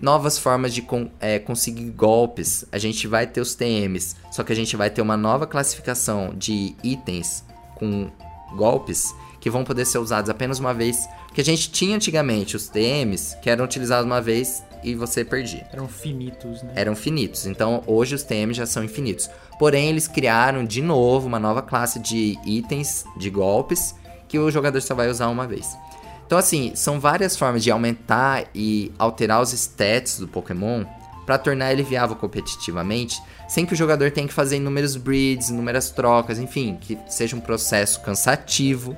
[0.00, 2.64] novas formas de con- é, conseguir golpes.
[2.72, 6.34] A gente vai ter os TMs, só que a gente vai ter uma nova classificação
[6.36, 7.44] de itens
[7.76, 8.10] com
[8.56, 11.08] golpes que vão poder ser usados apenas uma vez.
[11.26, 15.66] Porque a gente tinha antigamente os TMs que eram utilizados uma vez e você perdia
[15.72, 16.72] Eram finitos, né?
[16.76, 17.46] eram finitos.
[17.46, 19.28] Então hoje os TMs já são infinitos.
[19.58, 23.94] Porém, eles criaram de novo uma nova classe de itens, de golpes,
[24.28, 25.76] que o jogador só vai usar uma vez.
[26.26, 30.84] Então, assim, são várias formas de aumentar e alterar os stats do Pokémon
[31.24, 35.90] para tornar ele viável competitivamente, sem que o jogador tenha que fazer inúmeros breeds, inúmeras
[35.90, 38.96] trocas, enfim, que seja um processo cansativo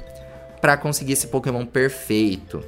[0.61, 2.63] para conseguir esse Pokémon perfeito,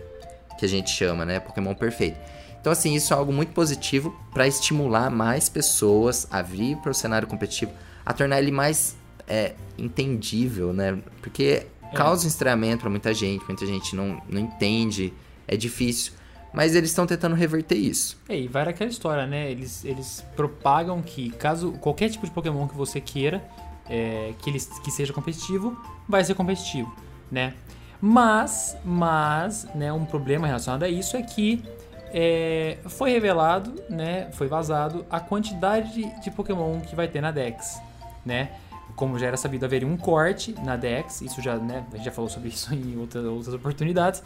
[0.58, 1.40] que a gente chama, né?
[1.40, 2.18] Pokémon perfeito.
[2.60, 6.94] Então, assim, isso é algo muito positivo para estimular mais pessoas a vir para o
[6.94, 7.72] cenário competitivo,
[8.04, 8.96] a tornar ele mais
[9.26, 10.98] é, entendível, né?
[11.22, 15.12] Porque causa um estranhamento para muita gente, muita gente não, não entende,
[15.48, 16.12] é difícil.
[16.52, 18.18] Mas eles estão tentando reverter isso.
[18.28, 19.50] É, e vai naquela história, né?
[19.50, 23.42] Eles, eles propagam que caso qualquer tipo de Pokémon que você queira
[23.90, 25.76] é, que, ele, que seja competitivo,
[26.08, 26.94] vai ser competitivo,
[27.30, 27.54] né?
[28.00, 31.62] Mas, mas, né, um problema relacionado a isso é que
[32.12, 37.30] é, foi revelado, né, foi vazado a quantidade de, de Pokémon que vai ter na
[37.30, 37.80] Dex,
[38.24, 38.50] né?
[38.96, 42.12] Como já era sabido, haveria um corte na Dex, isso já, né, a gente já
[42.12, 44.22] falou sobre isso em outras, outras oportunidades,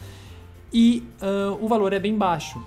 [0.72, 2.60] e ah, o valor é bem baixo,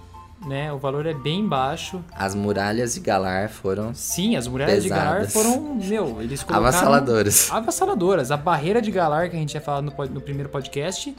[0.45, 0.71] né?
[0.71, 2.03] O valor é bem baixo.
[2.15, 5.33] As muralhas de Galar foram Sim, as muralhas de Galar Pesadas.
[5.33, 6.67] foram, meu, eles colocaram...
[6.67, 7.51] avassaladoras.
[7.51, 8.31] Avassaladoras.
[8.31, 11.15] A barreira de Galar que a gente ia falar no, no primeiro podcast,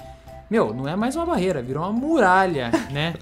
[0.51, 3.14] meu, não é mais uma barreira, virou uma muralha, né?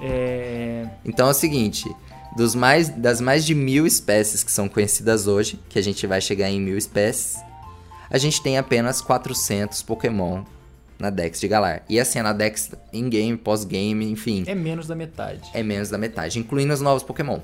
[0.00, 0.86] É...
[1.04, 1.88] Então é o seguinte:
[2.36, 6.20] dos mais, das mais de mil espécies que são conhecidas hoje, que a gente vai
[6.20, 7.38] chegar em mil espécies,
[8.10, 10.42] a gente tem apenas 400 Pokémon
[10.98, 11.82] na Dex de Galar.
[11.88, 15.50] E assim, na Dex in-game, pós-game, enfim, é menos da metade.
[15.54, 17.40] é menos da metade, incluindo os novos Pokémon.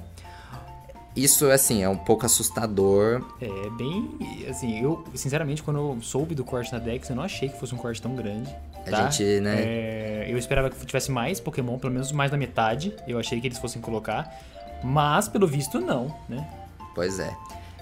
[1.16, 3.24] Isso, assim, é um pouco assustador.
[3.40, 4.10] É bem.
[4.50, 7.74] Assim, eu, sinceramente, quando eu soube do corte na Dex, eu não achei que fosse
[7.74, 8.54] um corte tão grande.
[8.86, 9.10] A tá?
[9.10, 9.54] gente, né?
[9.58, 12.94] É, eu esperava que tivesse mais Pokémon, pelo menos mais da metade.
[13.08, 14.30] Eu achei que eles fossem colocar.
[14.84, 16.46] Mas, pelo visto, não, né?
[16.94, 17.34] Pois é.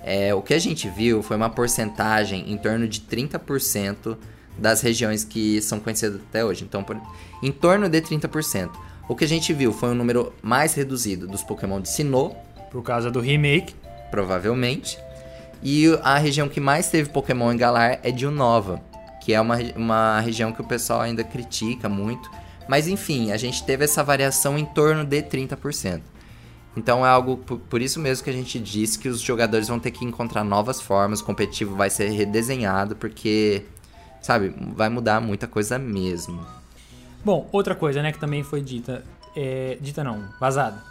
[0.04, 4.16] É, O que a gente viu foi uma porcentagem em torno de 30%
[4.56, 6.62] das regiões que são conhecidas até hoje.
[6.64, 7.00] Então, por-
[7.42, 8.70] em torno de 30%.
[9.08, 12.34] O que a gente viu foi um número mais reduzido dos Pokémon de Sinnoh,
[12.74, 13.72] Por causa do remake.
[14.10, 14.98] provavelmente.
[15.62, 18.82] E a região que mais teve Pokémon em Galar é de Unova,
[19.22, 22.28] que é uma, uma região que o pessoal ainda critica muito.
[22.68, 26.00] Mas enfim, a gente teve essa variação em torno de 30%.
[26.76, 29.78] Então é algo por, por isso mesmo que a gente disse que os jogadores vão
[29.78, 33.62] ter que encontrar novas formas, o competitivo vai ser redesenhado, porque,
[34.20, 36.44] sabe, vai mudar muita coisa mesmo.
[37.24, 39.04] Bom, outra coisa, né, que também foi dita.
[39.36, 40.82] é, dita não, vazada.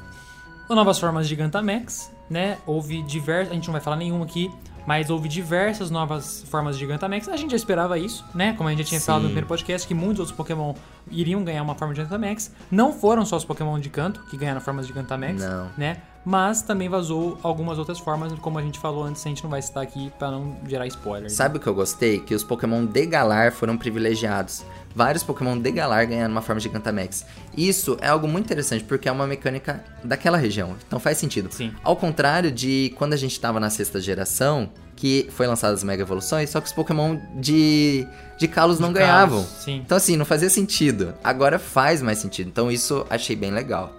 [0.69, 2.57] As novas formas de Gigantamax, né?
[2.65, 3.51] Houve diversas.
[3.51, 4.49] A gente não vai falar nenhuma aqui,
[4.87, 7.27] mas houve diversas novas formas de Gigantamax.
[7.29, 8.53] A gente já esperava isso, né?
[8.53, 9.05] Como a gente já tinha Sim.
[9.05, 10.73] falado no primeiro podcast, que muitos outros Pokémon
[11.11, 12.51] iriam ganhar uma forma de Gigantamax.
[12.71, 15.69] Não foram só os Pokémon de canto que ganharam formas de Gigantamax, Não.
[15.77, 15.97] né?
[16.25, 19.61] Mas também vazou algumas outras formas, como a gente falou antes, a gente não vai
[19.61, 21.29] citar aqui pra não gerar spoiler.
[21.29, 22.19] Sabe o que eu gostei?
[22.19, 24.63] Que os Pokémon de Galar foram privilegiados.
[24.95, 27.25] Vários Pokémon de Galar ganharam uma forma de Gigantamax.
[27.57, 30.75] Isso é algo muito interessante porque é uma mecânica daquela região.
[30.85, 31.49] Então faz sentido.
[31.51, 31.73] Sim.
[31.83, 36.03] Ao contrário de quando a gente tava na sexta geração, que foi lançadas as Mega
[36.03, 39.43] Evoluções, só que os Pokémon de, de Kalos não De ganhavam.
[39.43, 39.67] Kalos.
[39.67, 41.13] Então assim, não fazia sentido.
[41.23, 42.47] Agora faz mais sentido.
[42.47, 43.95] Então isso achei bem legal.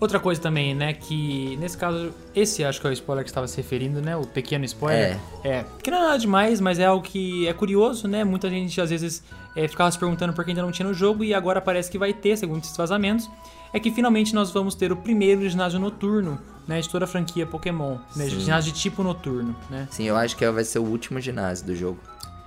[0.00, 3.32] Outra coisa também, né, que nesse caso, esse acho que é o spoiler que você
[3.32, 5.18] estava se referindo, né, o pequeno spoiler.
[5.42, 5.64] É.
[5.82, 8.90] que não é nada demais, mas é algo que é curioso, né, muita gente às
[8.90, 9.22] vezes
[9.56, 11.98] é, ficava se perguntando por que ainda não tinha no jogo e agora parece que
[11.98, 13.30] vai ter, segundo esses vazamentos,
[13.72, 17.46] é que finalmente nós vamos ter o primeiro ginásio noturno, né, de toda a franquia
[17.46, 19.86] Pokémon, né, ginásio de tipo noturno, né.
[19.90, 21.98] Sim, eu acho que vai ser o último ginásio do jogo.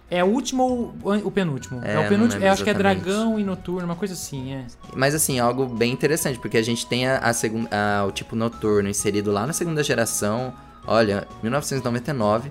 [0.09, 1.81] É o último ou o penúltimo?
[1.83, 4.65] É, É, o penúltimo, eu acho que é dragão e noturno, uma coisa assim, é.
[4.95, 8.33] Mas assim, algo bem interessante, porque a gente tem a, a segun- a- o tipo
[8.33, 10.53] noturno inserido lá na segunda geração,
[10.85, 12.49] olha, 1999,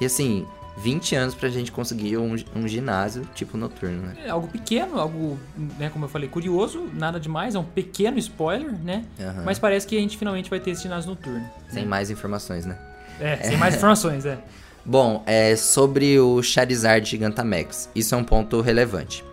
[0.00, 0.46] e assim,
[0.82, 4.16] 20 anos pra gente conseguir um, um ginásio tipo noturno, né?
[4.24, 5.38] É algo pequeno, algo,
[5.78, 9.04] né, como eu falei, curioso, nada demais, é um pequeno spoiler, né?
[9.20, 9.42] Aham.
[9.44, 11.48] Mas parece que a gente finalmente vai ter esse ginásio noturno.
[11.68, 12.78] Sem mais informações, né?
[13.20, 14.38] É, sem mais informações, é.
[14.84, 17.90] Bom, é sobre o Charizard Gigantamax.
[17.94, 19.24] Isso é um ponto relevante.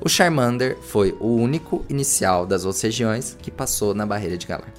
[0.00, 4.72] O Charmander foi o único inicial das outras regiões que passou na barreira de Galar.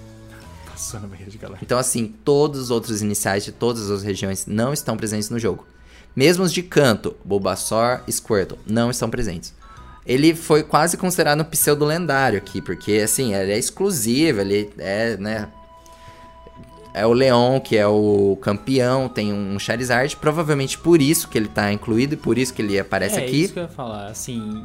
[0.66, 1.59] Passando a barreira de galera.
[1.61, 5.66] Então, assim, todos os outros iniciais de todas as regiões não estão presentes no jogo.
[6.16, 9.53] Mesmo os de canto, Bulbasaur e Squirtle, não estão presentes.
[10.05, 15.18] Ele foi quase considerado um pseudo lendário aqui, porque, assim, ele é exclusivo, ele é,
[15.18, 15.47] né...
[16.93, 21.47] É o Leon, que é o campeão, tem um Charizard, provavelmente por isso que ele
[21.47, 23.45] tá incluído e por isso que ele aparece é, aqui.
[23.45, 24.64] isso que eu ia falar, assim...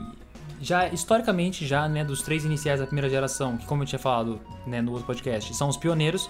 [0.61, 4.41] Já, historicamente, já, né, dos três iniciais da primeira geração, que como eu tinha falado,
[4.67, 6.29] né, no outro podcast, são os pioneiros,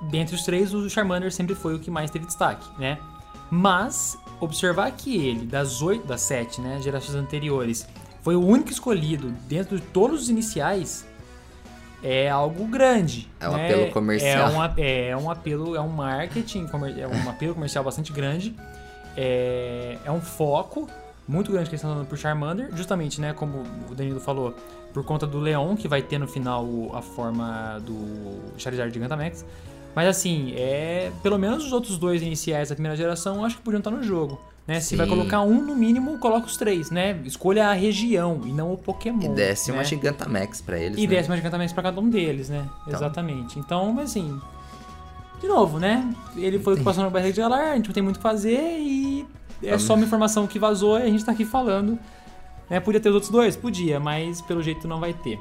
[0.00, 2.98] dentre os três, o Charmander sempre foi o que mais teve destaque, né?
[3.54, 7.86] Mas, observar que ele, das oito, das sete, né, gerações anteriores,
[8.22, 11.06] foi o único escolhido dentro de todos os iniciais,
[12.02, 13.28] é algo grande.
[13.38, 13.66] É um né?
[13.66, 14.48] apelo comercial.
[14.48, 16.66] É um, é um apelo, é um marketing,
[16.98, 18.56] é um apelo comercial bastante grande.
[19.14, 20.88] É, é um foco
[21.28, 24.56] muito grande que eles estão dando pro Charmander, justamente, né, como o Danilo falou,
[24.94, 29.44] por conta do Leon, que vai ter no final a forma do Charizard Gigantamax.
[29.94, 33.78] Mas assim, é pelo menos os outros dois iniciais da primeira geração, acho que podiam
[33.78, 34.40] estar no jogo.
[34.66, 34.80] Né?
[34.80, 37.20] Se vai colocar um, no mínimo, coloca os três, né?
[37.24, 39.20] Escolha a região e não o Pokémon.
[39.20, 39.84] E desce uma né?
[39.84, 41.16] Gigantamax pra eles, E né?
[41.16, 42.68] desce uma Gigantamax pra cada um deles, né?
[42.82, 42.94] Então.
[42.94, 43.58] Exatamente.
[43.58, 44.40] Então, mas assim.
[45.40, 46.14] De novo, né?
[46.36, 48.18] Ele foi o que passou no barriga de Galar, a gente não tem muito o
[48.20, 49.26] que fazer e
[49.60, 51.98] é só uma informação que vazou e a gente tá aqui falando.
[52.70, 52.78] Né?
[52.78, 53.56] Podia ter os outros dois?
[53.56, 55.40] Podia, mas pelo jeito não vai ter.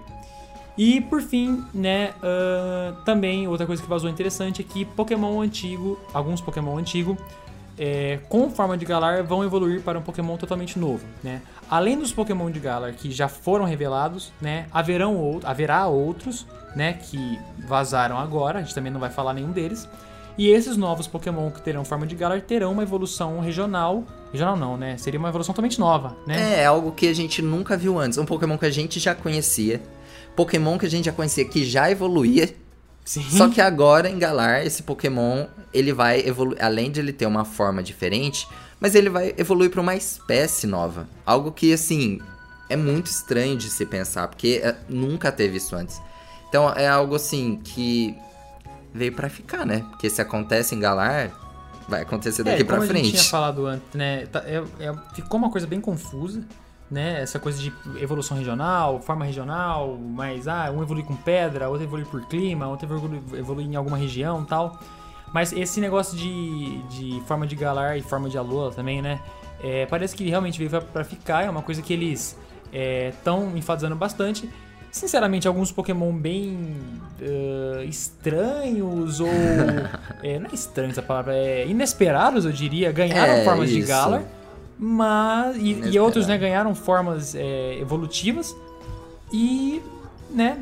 [0.78, 6.00] E por fim, né, ah, também outra coisa que vazou interessante é que Pokémon antigo,
[6.14, 7.18] alguns Pokémon antigo,
[7.78, 11.42] é, com forma de Galar vão evoluir para um Pokémon totalmente novo, né?
[11.70, 16.46] Além dos Pokémon de Galar que já foram revelados, né, haverão ou, haverá outros,
[16.76, 19.90] né, que vazaram agora, a gente também não vai falar nenhum deles.
[20.38, 24.78] E esses novos Pokémon que terão forma de Galar terão uma evolução regional, regional não,
[24.78, 24.98] né?
[24.98, 26.62] Seria uma evolução totalmente nova, né?
[26.62, 28.18] É, algo que a gente nunca viu antes.
[28.18, 29.82] Um Pokémon que a gente já conhecia.
[30.36, 32.54] Pokémon que a gente já conhecia que já evoluía.
[33.04, 33.24] Sim.
[33.30, 36.64] Só que agora em Galar, esse Pokémon, ele vai evoluir.
[36.64, 38.48] Além de ele ter uma forma diferente,
[38.80, 41.08] mas ele vai evoluir para uma espécie nova.
[41.26, 42.20] Algo que, assim,
[42.70, 46.00] é muito estranho de se pensar, porque é, nunca teve isso antes.
[46.48, 48.16] Então é algo assim que
[48.94, 49.86] veio pra ficar, né?
[49.90, 51.32] Porque se acontece em Galar,
[51.88, 53.12] vai acontecer daqui é, pra como a gente frente.
[53.18, 54.26] tinha falado antes, né?
[54.28, 56.44] tá- é- é- ficou uma coisa bem confusa,
[56.92, 57.22] né?
[57.22, 62.06] Essa coisa de evolução regional, forma regional, mas ah, um evolui com pedra, outro evolui
[62.06, 64.80] por clima, outro evolui, evolui em alguma região tal.
[65.34, 69.22] Mas esse negócio de, de forma de Galar e forma de Alola também, né?
[69.64, 72.38] é, parece que realmente veio pra, pra ficar, é uma coisa que eles
[72.74, 74.50] estão enfatizando bastante.
[74.92, 76.76] Sinceramente, alguns Pokémon bem
[77.22, 79.28] eh, estranhos ou.
[80.22, 83.88] é, não é estranho essa palavra, é inesperados, eu diria, ganharam É, formas de isso.
[83.88, 84.24] Galar.
[84.84, 85.56] Mas.
[85.58, 88.56] E, e outros, né, ganharam formas é, evolutivas.
[89.32, 89.80] E.
[90.32, 90.60] né?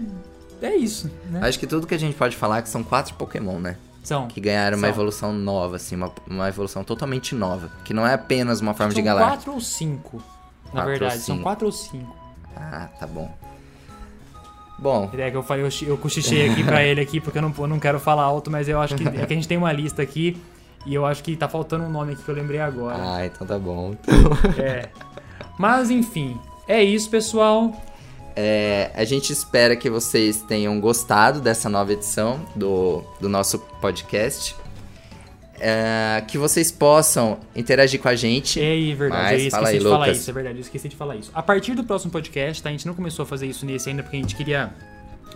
[0.61, 1.39] É isso, né?
[1.41, 3.78] Acho que tudo que a gente pode falar é que são quatro Pokémon, né?
[4.03, 4.28] São.
[4.28, 4.93] Que ganharam uma São.
[4.93, 7.72] evolução nova, assim, uma, uma evolução totalmente nova.
[7.86, 9.26] Que não é apenas uma forma são de Galar.
[9.30, 10.17] quatro ou cinco,
[10.65, 11.17] na Quatro verdade.
[11.22, 11.43] São cinco.
[11.43, 12.15] quatro ou cinco.
[12.57, 13.32] Ah, tá bom.
[14.78, 17.53] Bom, É que eu falei, eu, eu cochichei aqui pra ele aqui, porque eu não,
[17.57, 19.72] eu não quero falar alto, mas eu acho que, é que a gente tem uma
[19.72, 20.41] lista aqui.
[20.86, 22.97] E eu acho que tá faltando um nome aqui que eu lembrei agora.
[22.99, 23.95] ah, então tá bom.
[24.57, 24.89] É.
[25.57, 27.73] Mas enfim, é isso, pessoal.
[28.36, 34.55] É, a gente espera que vocês tenham gostado dessa nova edição do, do nosso podcast.
[35.61, 38.61] É, que vocês possam interagir com a gente.
[38.61, 39.23] É aí, verdade.
[39.23, 40.17] Mas, eu esqueci aí, de falar Lucas.
[40.17, 40.57] isso, é verdade.
[40.57, 41.32] Eu esqueci de falar isso.
[41.34, 42.69] A partir do próximo podcast, tá?
[42.69, 44.73] A gente não começou a fazer isso nesse ainda porque a gente queria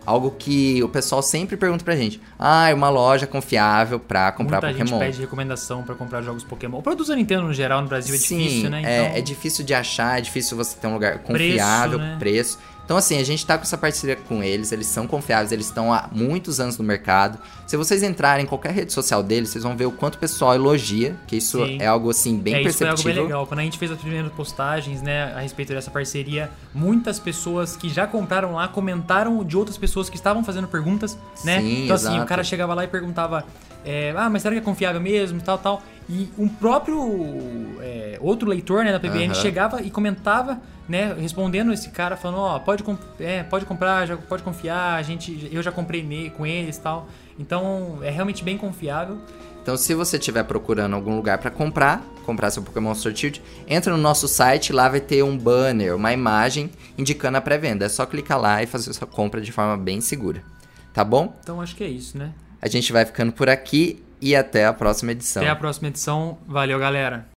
[0.07, 4.63] algo que o pessoal sempre pergunta pra gente: "Ah, é uma loja confiável pra comprar
[4.63, 6.79] Muita Pokémon?" gente pede recomendação pra comprar jogos Pokémon.
[6.79, 8.83] O produto da Nintendo no geral no Brasil é Sim, difícil, né?
[8.85, 12.17] é, Então, é difícil de achar, é difícil você ter um lugar confiável, né?
[12.19, 12.59] preço.
[12.87, 15.93] Então, assim, a gente tá com essa parceria com eles, eles são confiáveis, eles estão
[15.93, 17.37] há muitos anos no mercado.
[17.67, 20.55] Se vocês entrarem em qualquer rede social deles, vocês vão ver o quanto o pessoal
[20.55, 21.79] elogia, que isso Sim.
[21.81, 23.25] é algo, assim, bem é, isso foi algo perceptível.
[23.25, 23.47] bem legal.
[23.49, 27.89] Quando a gente fez as primeiras postagens, né, a respeito dessa parceria, muitas pessoas que
[27.89, 31.61] já compraram lá comentaram de outras pessoas que estavam fazendo perguntas, né?
[31.61, 32.23] Sim, então assim, exato.
[32.23, 33.45] o cara chegava lá e perguntava,
[33.85, 35.83] é, ah, mas será que é confiável mesmo, tal, tal.
[36.09, 37.01] E um próprio
[37.81, 39.35] é, outro leitor, né, da PBN Aham.
[39.35, 44.17] chegava e comentava, né, respondendo esse cara, falando, ó, pode, comp- é, pode comprar, já,
[44.17, 47.09] pode confiar, a gente, eu já comprei com eles, tal.
[47.39, 49.19] Então, é realmente bem confiável.
[49.63, 53.93] Então, se você estiver procurando algum lugar pra comprar, comprar seu Pokémon Sword Shield, entra
[53.93, 57.85] no nosso site, lá vai ter um banner, uma imagem indicando a pré-venda.
[57.85, 60.41] É só clicar lá e fazer sua compra de forma bem segura.
[60.95, 61.37] Tá bom?
[61.43, 62.31] Então, acho que é isso, né?
[62.63, 65.43] A gente vai ficando por aqui e até a próxima edição.
[65.43, 66.39] Até a próxima edição.
[66.47, 67.36] Valeu, galera.